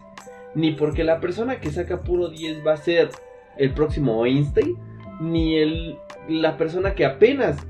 Ni 0.55 0.71
porque 0.71 1.03
la 1.03 1.19
persona 1.19 1.59
que 1.59 1.73
saca 1.73 2.03
puro 2.03 2.29
10 2.29 2.65
va 2.65 2.75
a 2.75 2.77
ser 2.77 3.11
el 3.57 3.73
próximo 3.73 4.25
Einstein, 4.25 4.77
ni 5.21 5.57
el, 5.57 5.99
la 6.29 6.57
persona 6.57 6.95
que 6.95 7.05
apenas 7.05 7.67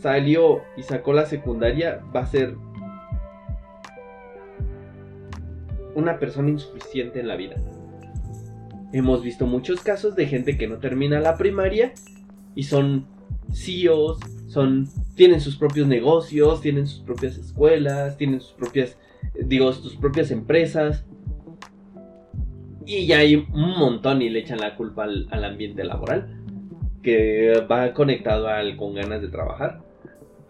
salió 0.00 0.62
y 0.76 0.82
sacó 0.82 1.12
la 1.12 1.26
secundaria 1.26 2.00
va 2.14 2.20
a 2.20 2.26
ser 2.26 2.54
una 5.94 6.18
persona 6.18 6.50
insuficiente 6.50 7.20
en 7.20 7.28
la 7.28 7.36
vida. 7.36 7.56
Hemos 8.92 9.22
visto 9.22 9.46
muchos 9.46 9.82
casos 9.82 10.14
de 10.14 10.26
gente 10.26 10.56
que 10.56 10.68
no 10.68 10.78
termina 10.78 11.20
la 11.20 11.36
primaria 11.36 11.92
y 12.54 12.62
son 12.62 13.06
CEOs, 13.52 14.18
son 14.46 14.88
tienen 15.14 15.40
sus 15.40 15.56
propios 15.56 15.88
negocios, 15.88 16.60
tienen 16.60 16.86
sus 16.86 17.00
propias 17.00 17.36
escuelas, 17.36 18.16
tienen 18.16 18.40
sus 18.40 18.52
propias 18.52 18.96
digo, 19.34 19.72
sus 19.72 19.96
propias 19.96 20.30
empresas. 20.30 21.04
Y 22.86 23.06
ya 23.06 23.18
hay 23.18 23.34
un 23.34 23.78
montón 23.78 24.22
y 24.22 24.30
le 24.30 24.38
echan 24.38 24.60
la 24.60 24.76
culpa 24.76 25.04
al, 25.04 25.26
al 25.30 25.44
ambiente 25.44 25.84
laboral 25.84 26.37
que 27.02 27.64
va 27.70 27.92
conectado 27.92 28.48
al 28.48 28.76
con 28.76 28.94
ganas 28.94 29.20
de 29.22 29.28
trabajar, 29.28 29.80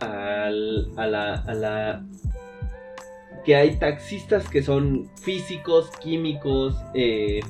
al, 0.01 0.89
a 0.97 1.07
la, 1.07 1.35
a 1.35 1.55
la 1.55 2.05
que 3.45 3.57
hay 3.57 3.77
taxistas 3.77 4.49
que 4.49 4.63
son 4.63 5.09
físicos, 5.23 5.91
químicos, 6.03 6.77
eh, 6.95 7.41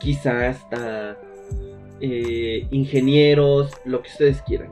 quizás 0.00 0.62
hasta 0.62 1.16
eh, 2.00 2.66
ingenieros, 2.70 3.72
lo 3.84 4.02
que 4.02 4.08
ustedes 4.10 4.42
quieran. 4.42 4.70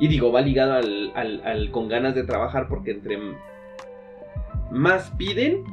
Y 0.00 0.08
digo, 0.08 0.30
va 0.32 0.40
ligado 0.40 0.74
al, 0.74 1.12
al- 1.14 1.42
al 1.44 1.70
con 1.70 1.88
ganas 1.88 2.14
de 2.14 2.24
trabajar 2.24 2.66
porque 2.68 2.92
entre 2.92 3.18
más 4.70 5.10
piden 5.16 5.64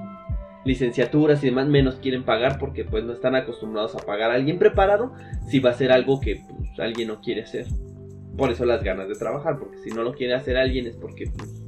licenciaturas 0.64 1.44
y 1.44 1.48
demás, 1.48 1.68
menos 1.68 1.96
quieren 1.96 2.24
pagar 2.24 2.58
porque 2.58 2.86
pues 2.86 3.04
no 3.04 3.14
están 3.14 3.36
acostumbrados 3.36 3.94
a 3.96 4.00
pagar 4.00 4.32
a 4.32 4.34
alguien 4.36 4.58
preparado 4.58 5.12
si 5.48 5.60
va 5.60 5.70
a 5.72 5.74
ser 5.74 5.92
algo 5.92 6.20
que 6.20 6.42
alguien 6.78 7.08
no 7.08 7.22
quiere 7.22 7.44
hacer. 7.44 7.66
Por 8.38 8.52
eso 8.52 8.66
las 8.66 8.84
ganas 8.84 9.08
de 9.08 9.16
trabajar, 9.16 9.58
porque 9.58 9.78
si 9.78 9.92
no 9.92 10.04
lo 10.04 10.14
quiere 10.14 10.34
hacer 10.34 10.58
alguien 10.58 10.88
es 10.88 10.96
porque 10.96 11.26
pues, 11.36 11.64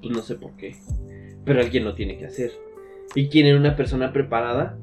pues 0.00 0.14
no 0.14 0.22
sé 0.22 0.34
por 0.34 0.56
qué. 0.56 0.74
Pero 1.44 1.60
alguien 1.60 1.84
lo 1.84 1.94
tiene 1.94 2.18
que 2.18 2.26
hacer. 2.26 2.52
Y 3.14 3.28
quieren 3.28 3.56
una 3.56 3.76
persona 3.76 4.12
preparada 4.12 4.78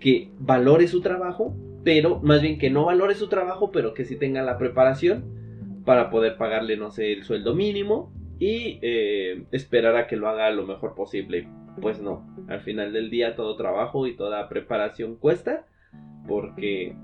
que 0.00 0.30
valore 0.38 0.88
su 0.88 1.00
trabajo, 1.00 1.54
pero 1.84 2.20
más 2.20 2.42
bien 2.42 2.58
que 2.58 2.70
no 2.70 2.84
valore 2.84 3.14
su 3.14 3.28
trabajo, 3.28 3.70
pero 3.70 3.94
que 3.94 4.04
sí 4.04 4.16
tenga 4.16 4.42
la 4.42 4.58
preparación 4.58 5.24
para 5.84 6.10
poder 6.10 6.36
pagarle, 6.36 6.76
no 6.76 6.90
sé, 6.90 7.12
el 7.12 7.24
sueldo 7.24 7.54
mínimo 7.54 8.12
y 8.38 8.78
eh, 8.82 9.44
esperar 9.52 9.96
a 9.96 10.06
que 10.06 10.16
lo 10.16 10.28
haga 10.28 10.50
lo 10.50 10.66
mejor 10.66 10.94
posible. 10.94 11.48
Pues 11.80 12.00
no, 12.00 12.26
al 12.48 12.60
final 12.60 12.92
del 12.92 13.10
día 13.10 13.34
todo 13.34 13.56
trabajo 13.56 14.06
y 14.06 14.16
toda 14.16 14.48
preparación 14.48 15.16
cuesta, 15.16 15.64
porque 16.26 16.94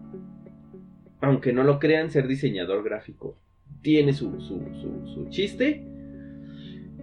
aunque 1.20 1.52
no 1.52 1.64
lo 1.64 1.78
crean, 1.78 2.10
ser 2.10 2.26
diseñador 2.26 2.82
gráfico 2.82 3.36
tiene 3.82 4.12
su, 4.12 4.40
su, 4.40 4.60
su, 5.06 5.28
chiste. 5.30 5.84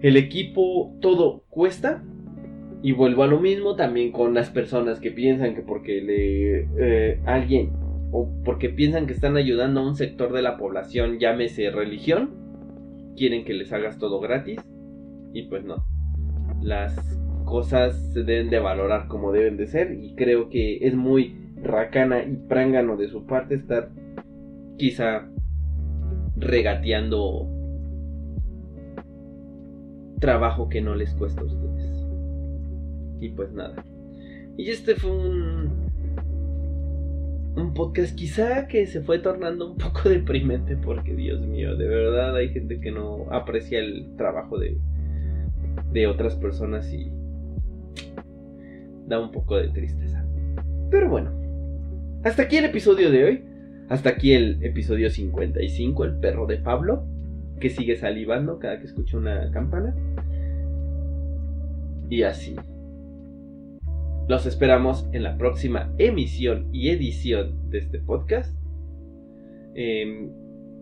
El 0.02 0.16
equipo, 0.16 0.94
todo 1.00 1.44
cuesta. 1.48 2.02
Y 2.82 2.92
vuelvo 2.92 3.22
a 3.22 3.26
lo 3.26 3.40
mismo 3.40 3.74
también 3.74 4.12
con 4.12 4.34
las 4.34 4.50
personas 4.50 5.00
que 5.00 5.10
piensan 5.10 5.54
que 5.54 5.62
porque 5.62 6.00
le 6.02 6.68
eh, 6.78 7.20
alguien 7.24 7.72
o 8.12 8.30
porque 8.44 8.68
piensan 8.68 9.06
que 9.06 9.14
están 9.14 9.36
ayudando 9.36 9.80
a 9.80 9.88
un 9.88 9.96
sector 9.96 10.32
de 10.32 10.42
la 10.42 10.56
población, 10.56 11.18
llámese 11.18 11.70
religión, 11.70 12.30
quieren 13.16 13.44
que 13.44 13.54
les 13.54 13.72
hagas 13.72 13.98
todo 13.98 14.20
gratis. 14.20 14.60
Y 15.32 15.42
pues 15.44 15.64
no. 15.64 15.84
Las 16.62 16.94
cosas 17.44 17.96
se 18.12 18.22
deben 18.22 18.50
de 18.50 18.60
valorar 18.60 19.08
como 19.08 19.32
deben 19.32 19.56
de 19.56 19.66
ser. 19.66 19.98
Y 20.00 20.14
creo 20.14 20.50
que 20.50 20.86
es 20.86 20.94
muy 20.94 21.34
racana 21.62 22.22
y 22.22 22.36
prángano 22.48 22.96
de 22.96 23.08
su 23.08 23.26
parte 23.26 23.54
estar 23.54 23.90
quizá 24.76 25.28
regateando 26.36 27.48
trabajo 30.20 30.68
que 30.68 30.80
no 30.80 30.94
les 30.94 31.14
cuesta 31.14 31.40
a 31.40 31.44
ustedes. 31.44 32.06
Y 33.20 33.30
pues 33.30 33.52
nada. 33.52 33.84
Y 34.56 34.70
este 34.70 34.94
fue 34.94 35.10
un 35.10 35.86
un 37.56 37.72
podcast 37.72 38.14
quizá 38.14 38.66
que 38.66 38.86
se 38.86 39.00
fue 39.00 39.18
tornando 39.18 39.70
un 39.70 39.78
poco 39.78 40.08
deprimente 40.10 40.76
porque 40.76 41.14
Dios 41.14 41.40
mío, 41.40 41.74
de 41.74 41.88
verdad 41.88 42.36
hay 42.36 42.50
gente 42.50 42.80
que 42.80 42.90
no 42.90 43.26
aprecia 43.30 43.78
el 43.78 44.14
trabajo 44.16 44.58
de 44.58 44.78
de 45.92 46.06
otras 46.06 46.34
personas 46.36 46.92
y 46.92 47.10
da 49.06 49.20
un 49.20 49.30
poco 49.30 49.56
de 49.56 49.68
tristeza. 49.68 50.24
Pero 50.90 51.08
bueno, 51.08 51.30
hasta 52.24 52.42
aquí 52.42 52.56
el 52.56 52.66
episodio 52.66 53.10
de 53.10 53.24
hoy. 53.24 53.44
Hasta 53.88 54.10
aquí 54.10 54.32
el 54.32 54.62
episodio 54.64 55.10
55, 55.10 56.04
el 56.04 56.16
perro 56.16 56.46
de 56.46 56.56
Pablo, 56.56 57.04
que 57.60 57.70
sigue 57.70 57.94
salivando 57.96 58.58
cada 58.58 58.80
que 58.80 58.86
escucha 58.86 59.16
una 59.16 59.52
campana. 59.52 59.94
Y 62.10 62.22
así. 62.22 62.56
Los 64.28 64.44
esperamos 64.46 65.08
en 65.12 65.22
la 65.22 65.38
próxima 65.38 65.92
emisión 65.98 66.68
y 66.72 66.90
edición 66.90 67.70
de 67.70 67.78
este 67.78 68.00
podcast. 68.00 68.52
Em, 69.76 70.32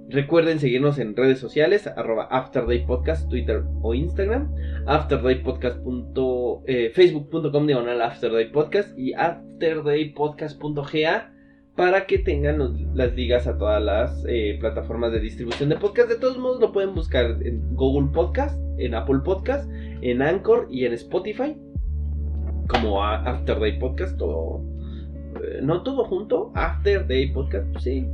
recuerden 0.08 0.58
seguirnos 0.58 0.98
en 0.98 1.14
redes 1.14 1.38
sociales, 1.38 1.86
arroba 1.86 2.24
Afterday 2.30 2.86
Podcast, 2.86 3.28
Twitter 3.28 3.64
o 3.82 3.92
Instagram, 3.92 4.50
afterdaypodcast.facebook.com 4.86 6.64
eh, 6.66 6.90
facebook.com 6.94 7.66
diagonal 7.66 8.00
Afterday 8.00 8.50
Podcast 8.50 8.98
y 8.98 9.12
afterdaypodcast.ga 9.12 11.33
para 11.76 12.06
que 12.06 12.18
tengan 12.18 12.94
las 12.94 13.14
ligas 13.14 13.46
a 13.46 13.58
todas 13.58 13.82
las 13.82 14.24
eh, 14.28 14.56
plataformas 14.60 15.12
de 15.12 15.20
distribución 15.20 15.68
de 15.68 15.76
podcast. 15.76 16.08
De 16.08 16.16
todos 16.16 16.38
modos 16.38 16.60
lo 16.60 16.72
pueden 16.72 16.94
buscar 16.94 17.38
en 17.42 17.74
Google 17.74 18.10
Podcast, 18.12 18.58
en 18.78 18.94
Apple 18.94 19.20
Podcast, 19.24 19.68
en 20.00 20.22
Anchor 20.22 20.68
y 20.70 20.84
en 20.84 20.92
Spotify. 20.92 21.56
Como 22.68 23.04
After 23.04 23.58
Day 23.58 23.78
Podcast, 23.78 24.16
todo. 24.16 24.62
eh, 25.42 25.60
no 25.62 25.82
todo 25.82 26.04
junto, 26.04 26.52
After 26.54 27.06
Day 27.06 27.32
Podcast, 27.32 27.66
pues 27.72 27.84
sí. 27.84 28.06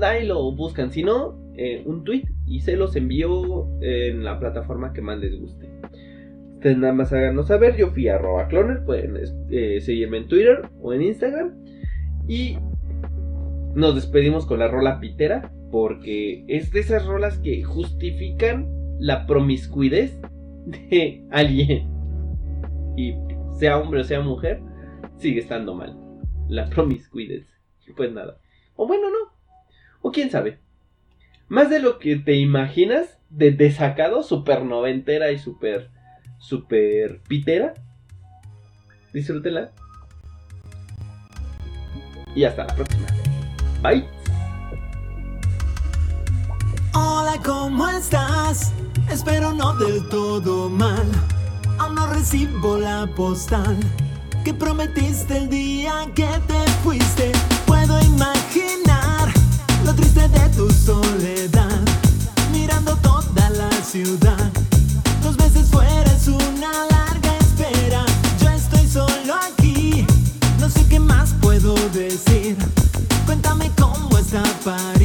Ahí 0.00 0.26
lo 0.26 0.52
buscan, 0.52 0.90
si 0.90 1.02
no, 1.02 1.36
eh, 1.56 1.82
un 1.84 2.04
tweet 2.04 2.22
y 2.46 2.60
se 2.60 2.76
los 2.76 2.94
envío 2.96 3.66
en 3.80 4.24
la 4.24 4.38
plataforma 4.38 4.92
que 4.92 5.02
más 5.02 5.18
les 5.18 5.38
guste. 5.38 5.68
Ustedes 6.54 6.78
nada 6.78 6.92
más 6.92 7.12
háganos 7.12 7.48
saber, 7.48 7.76
yo 7.76 7.88
fui 7.88 8.06
a 8.06 8.14
arroba 8.14 8.46
cloner, 8.46 8.84
pueden 8.84 9.18
seguirme 9.80 10.18
en 10.18 10.28
Twitter 10.28 10.62
o 10.80 10.92
en 10.94 11.02
Instagram. 11.02 11.61
Y 12.28 12.58
nos 13.74 13.94
despedimos 13.94 14.46
con 14.46 14.58
la 14.58 14.68
rola 14.68 15.00
pitera, 15.00 15.52
porque 15.70 16.44
es 16.48 16.70
de 16.72 16.80
esas 16.80 17.06
rolas 17.06 17.38
que 17.38 17.62
justifican 17.62 18.68
la 18.98 19.26
promiscuidez 19.26 20.18
de 20.66 21.26
alguien. 21.30 21.90
Y 22.96 23.14
sea 23.58 23.78
hombre 23.78 24.00
o 24.00 24.04
sea 24.04 24.20
mujer, 24.20 24.60
sigue 25.16 25.40
estando 25.40 25.74
mal. 25.74 25.98
La 26.48 26.68
promiscuidez. 26.68 27.46
Pues 27.96 28.12
nada. 28.12 28.38
O 28.76 28.86
bueno, 28.86 29.10
no. 29.10 29.32
O 30.02 30.12
quién 30.12 30.30
sabe. 30.30 30.58
Más 31.48 31.68
de 31.70 31.80
lo 31.80 31.98
que 31.98 32.16
te 32.16 32.34
imaginas 32.34 33.18
de 33.30 33.50
desacado, 33.50 34.22
super 34.22 34.64
noventera 34.64 35.32
y 35.32 35.38
super, 35.38 35.90
super 36.38 37.20
pitera. 37.28 37.74
Disfrútenla. 39.12 39.72
Y 42.34 42.44
hasta 42.44 42.64
la 42.64 42.74
próxima. 42.74 43.06
Bye. 43.82 44.08
Hola, 46.94 47.40
¿cómo 47.44 47.88
estás? 47.88 48.72
Espero 49.10 49.52
no 49.52 49.74
del 49.74 50.08
todo 50.08 50.68
mal. 50.68 51.06
Aún 51.78 51.94
no 51.94 52.06
recibo 52.06 52.78
la 52.78 53.06
postal 53.16 53.78
que 54.44 54.54
prometiste 54.54 55.36
el 55.36 55.48
día 55.48 56.06
que 56.14 56.28
te 56.46 56.70
fuiste. 56.82 57.32
Puedo 57.66 58.00
imaginar 58.02 59.32
lo 59.84 59.94
triste 59.94 60.28
de 60.28 60.48
tu 60.50 60.70
soledad, 60.70 61.80
mirando 62.52 62.96
toda 62.96 63.50
la 63.50 63.70
ciudad. 63.82 64.50
Dos 65.22 65.36
veces 65.36 65.68
fuera 65.70 66.10
Cuéntame 73.26 73.70
cómo 73.78 74.16
está 74.16 74.42
París. 74.64 75.01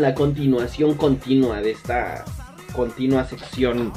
La 0.00 0.14
continuación 0.14 0.94
continua 0.94 1.60
de 1.60 1.72
esta 1.72 2.24
continua 2.72 3.24
sección 3.24 3.92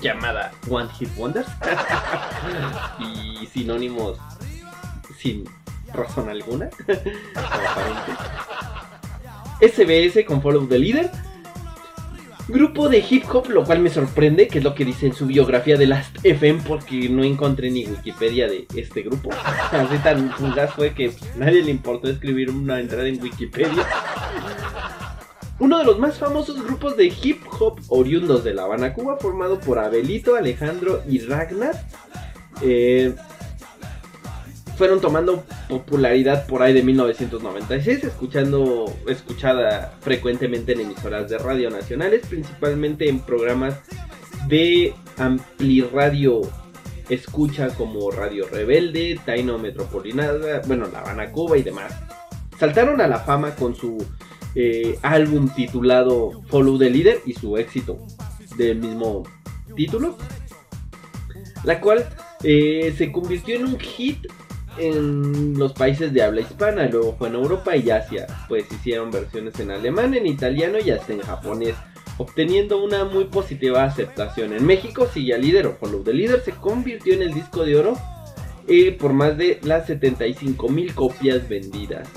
llamada 0.00 0.52
One 0.70 0.88
Hit 0.98 1.08
Wonders 1.16 1.48
y 2.98 3.46
sinónimos 3.46 4.18
sin 5.18 5.44
razón 5.92 6.28
alguna. 6.28 6.70
SBS 9.60 10.24
con 10.26 10.40
Follow 10.42 10.66
the 10.66 10.78
Leader. 10.78 11.10
Grupo 12.48 12.88
de 12.88 13.04
hip 13.08 13.24
hop, 13.32 13.48
lo 13.50 13.64
cual 13.64 13.78
me 13.78 13.88
sorprende, 13.88 14.48
que 14.48 14.58
es 14.58 14.64
lo 14.64 14.74
que 14.74 14.84
dice 14.84 15.06
en 15.06 15.14
su 15.14 15.26
biografía 15.26 15.76
de 15.76 15.86
Last 15.86 16.18
FM, 16.24 16.62
porque 16.66 17.08
no 17.08 17.22
encontré 17.22 17.70
ni 17.70 17.86
Wikipedia 17.86 18.48
de 18.48 18.66
este 18.74 19.02
grupo. 19.02 19.30
Así 19.70 19.96
tan 19.98 20.30
fugaz 20.32 20.74
fue 20.74 20.92
que 20.92 21.12
nadie 21.36 21.62
le 21.62 21.70
importó 21.70 22.10
escribir 22.10 22.50
una 22.50 22.80
entrada 22.80 23.06
en 23.06 23.22
Wikipedia. 23.22 23.86
Uno 25.62 25.78
de 25.78 25.84
los 25.84 25.96
más 25.96 26.18
famosos 26.18 26.60
grupos 26.60 26.96
de 26.96 27.06
hip 27.22 27.40
hop 27.60 27.78
oriundos 27.86 28.42
de 28.42 28.52
La 28.52 28.64
Habana, 28.64 28.94
Cuba, 28.94 29.16
formado 29.18 29.60
por 29.60 29.78
Abelito, 29.78 30.34
Alejandro 30.34 31.04
y 31.08 31.20
Ragnar. 31.20 31.80
Eh, 32.62 33.14
fueron 34.76 35.00
tomando 35.00 35.44
popularidad 35.68 36.48
por 36.48 36.64
ahí 36.64 36.72
de 36.72 36.82
1996, 36.82 38.02
escuchando, 38.02 38.92
escuchada 39.06 39.94
frecuentemente 40.00 40.72
en 40.72 40.80
emisoras 40.80 41.30
de 41.30 41.38
radio 41.38 41.70
nacionales, 41.70 42.26
principalmente 42.26 43.08
en 43.08 43.20
programas 43.20 43.76
de 44.48 44.92
ampliradio 45.16 46.40
escucha 47.08 47.68
como 47.68 48.10
Radio 48.10 48.48
Rebelde, 48.48 49.20
Taino 49.24 49.58
Metropolitana, 49.58 50.60
bueno, 50.66 50.88
La 50.92 51.02
Habana, 51.02 51.30
Cuba 51.30 51.56
y 51.56 51.62
demás. 51.62 51.94
Saltaron 52.58 53.00
a 53.00 53.06
la 53.06 53.20
fama 53.20 53.54
con 53.54 53.76
su 53.76 54.04
eh, 54.54 54.98
álbum 55.02 55.48
titulado 55.48 56.42
Follow 56.48 56.78
the 56.78 56.90
Leader 56.90 57.20
y 57.24 57.34
su 57.34 57.56
éxito 57.56 57.98
del 58.56 58.78
mismo 58.78 59.22
título, 59.74 60.16
la 61.64 61.80
cual 61.80 62.06
eh, 62.42 62.94
se 62.96 63.10
convirtió 63.10 63.56
en 63.56 63.64
un 63.66 63.78
hit 63.78 64.26
en 64.78 65.58
los 65.58 65.72
países 65.72 66.12
de 66.12 66.22
habla 66.22 66.40
hispana, 66.40 66.86
luego 66.86 67.14
fue 67.18 67.28
en 67.28 67.34
Europa 67.34 67.76
y 67.76 67.90
Asia, 67.90 68.26
pues 68.48 68.70
hicieron 68.72 69.10
versiones 69.10 69.58
en 69.60 69.70
alemán, 69.70 70.14
en 70.14 70.26
italiano 70.26 70.78
y 70.84 70.90
hasta 70.90 71.12
en 71.12 71.20
japonés, 71.20 71.74
obteniendo 72.18 72.82
una 72.82 73.04
muy 73.04 73.24
positiva 73.24 73.84
aceptación. 73.84 74.52
En 74.52 74.64
México 74.64 75.06
sigue 75.12 75.34
al 75.34 75.42
líder 75.42 75.76
Follow 75.78 76.02
the 76.02 76.12
Leader 76.12 76.40
se 76.42 76.52
convirtió 76.52 77.14
en 77.14 77.22
el 77.22 77.34
disco 77.34 77.64
de 77.64 77.76
oro 77.76 77.98
eh, 78.68 78.92
por 78.92 79.12
más 79.12 79.36
de 79.36 79.58
las 79.62 79.86
75 79.86 80.68
mil 80.68 80.94
copias 80.94 81.48
vendidas. 81.48 82.08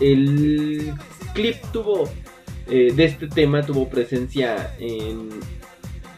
El 0.00 0.94
clip 1.34 1.56
tuvo 1.72 2.08
eh, 2.68 2.92
de 2.92 3.04
este 3.04 3.28
tema 3.28 3.62
tuvo 3.64 3.88
presencia 3.88 4.74
en 4.80 5.30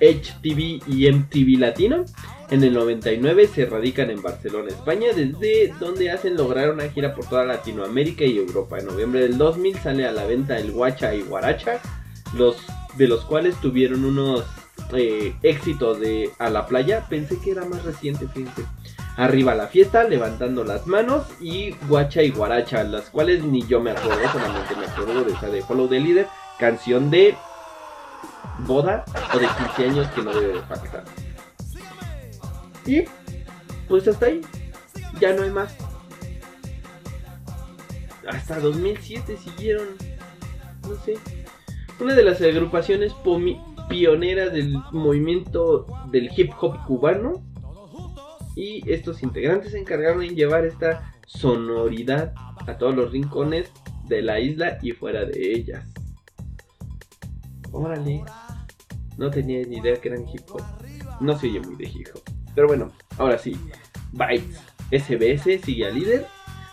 HTV 0.00 0.82
y 0.86 1.10
MTV 1.10 1.58
Latino. 1.58 2.04
En 2.50 2.64
el 2.64 2.72
99 2.72 3.46
se 3.46 3.66
radican 3.66 4.10
en 4.10 4.22
Barcelona, 4.22 4.68
España, 4.68 5.08
desde 5.14 5.74
donde 5.78 6.10
hacen 6.10 6.36
lograr 6.36 6.70
una 6.70 6.88
gira 6.88 7.14
por 7.14 7.26
toda 7.26 7.44
Latinoamérica 7.44 8.24
y 8.24 8.38
Europa. 8.38 8.78
En 8.78 8.86
noviembre 8.86 9.20
del 9.20 9.36
2000 9.36 9.76
sale 9.76 10.06
a 10.06 10.12
la 10.12 10.24
venta 10.24 10.58
el 10.58 10.72
Guacha 10.72 11.14
y 11.14 11.20
Guaracha, 11.20 11.80
los 12.34 12.56
de 12.96 13.06
los 13.06 13.26
cuales 13.26 13.54
tuvieron 13.60 14.06
unos 14.06 14.44
eh, 14.94 15.34
éxitos 15.42 16.00
de 16.00 16.30
A 16.38 16.48
la 16.48 16.66
playa. 16.66 17.06
Pensé 17.10 17.38
que 17.38 17.50
era 17.50 17.66
más 17.66 17.84
reciente, 17.84 18.26
fíjense. 18.28 18.62
Arriba 19.18 19.52
la 19.56 19.66
fiesta, 19.66 20.04
levantando 20.04 20.62
las 20.62 20.86
manos 20.86 21.26
y 21.40 21.72
Guacha 21.88 22.22
y 22.22 22.30
Guaracha, 22.30 22.84
las 22.84 23.10
cuales 23.10 23.42
ni 23.42 23.66
yo 23.66 23.80
me 23.80 23.90
acuerdo, 23.90 24.20
solamente 24.32 24.76
me 24.76 24.86
acuerdo 24.86 25.24
de 25.24 25.32
esa 25.32 25.48
de 25.48 25.60
Follow 25.60 25.88
the 25.88 25.98
Leader, 25.98 26.28
canción 26.56 27.10
de 27.10 27.34
boda 28.60 29.04
o 29.34 29.38
de 29.40 29.48
15 29.74 29.84
años 29.84 30.06
que 30.14 30.22
no 30.22 30.32
debe 30.32 30.52
de 30.54 30.62
faltar. 30.62 31.02
Y 32.86 33.02
pues 33.88 34.06
hasta 34.06 34.26
ahí, 34.26 34.40
ya 35.20 35.32
no 35.32 35.42
hay 35.42 35.50
más. 35.50 35.74
Hasta 38.28 38.60
2007 38.60 39.36
siguieron, 39.36 39.88
no 40.88 40.94
sé, 41.04 41.18
una 41.98 42.14
de 42.14 42.22
las 42.22 42.40
agrupaciones 42.40 43.12
pioneras 43.88 44.52
del 44.52 44.76
movimiento 44.92 45.86
del 46.12 46.30
hip 46.36 46.52
hop 46.60 46.84
cubano. 46.86 47.42
Y 48.58 48.82
estos 48.90 49.22
integrantes 49.22 49.70
se 49.70 49.78
encargaron 49.78 50.20
en 50.24 50.34
llevar 50.34 50.64
esta 50.64 51.14
sonoridad 51.26 52.34
a 52.66 52.76
todos 52.76 52.92
los 52.92 53.12
rincones 53.12 53.70
de 54.08 54.20
la 54.20 54.40
isla 54.40 54.78
y 54.82 54.90
fuera 54.90 55.24
de 55.24 55.52
ellas. 55.52 55.88
Órale. 57.70 58.24
No 59.16 59.30
tenía 59.30 59.64
ni 59.64 59.76
idea 59.76 59.94
que 60.00 60.08
eran 60.08 60.28
hip 60.28 60.42
hop. 60.50 60.62
No 61.20 61.38
se 61.38 61.46
oye 61.46 61.60
muy 61.60 61.76
de 61.76 61.84
hip 61.84 62.08
hop. 62.12 62.22
Pero 62.56 62.66
bueno, 62.66 62.90
ahora 63.16 63.38
sí. 63.38 63.56
Bytes. 64.10 64.60
SBS 64.90 65.64
sigue 65.64 65.86
al 65.86 65.94
líder. 65.94 66.26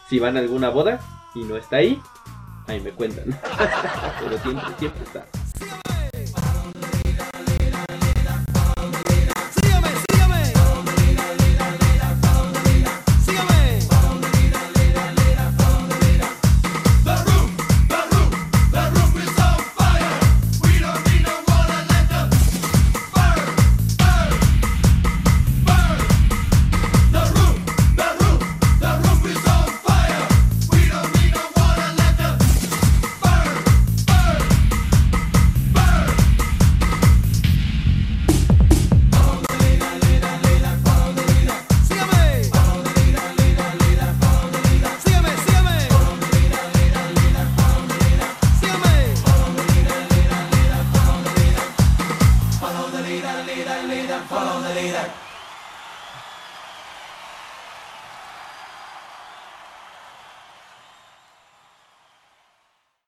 Si 0.09 0.17
van 0.17 0.37
a 0.37 0.39
alguna 0.39 0.69
boda 0.69 0.99
y 1.35 1.43
no 1.43 1.55
está 1.55 1.75
ahí, 1.77 1.99
ahí 2.65 2.81
me 2.81 2.89
cuentan. 2.89 3.25
Pero 4.23 4.39
siempre, 4.39 4.65
siempre 4.79 5.03
está. 5.03 5.27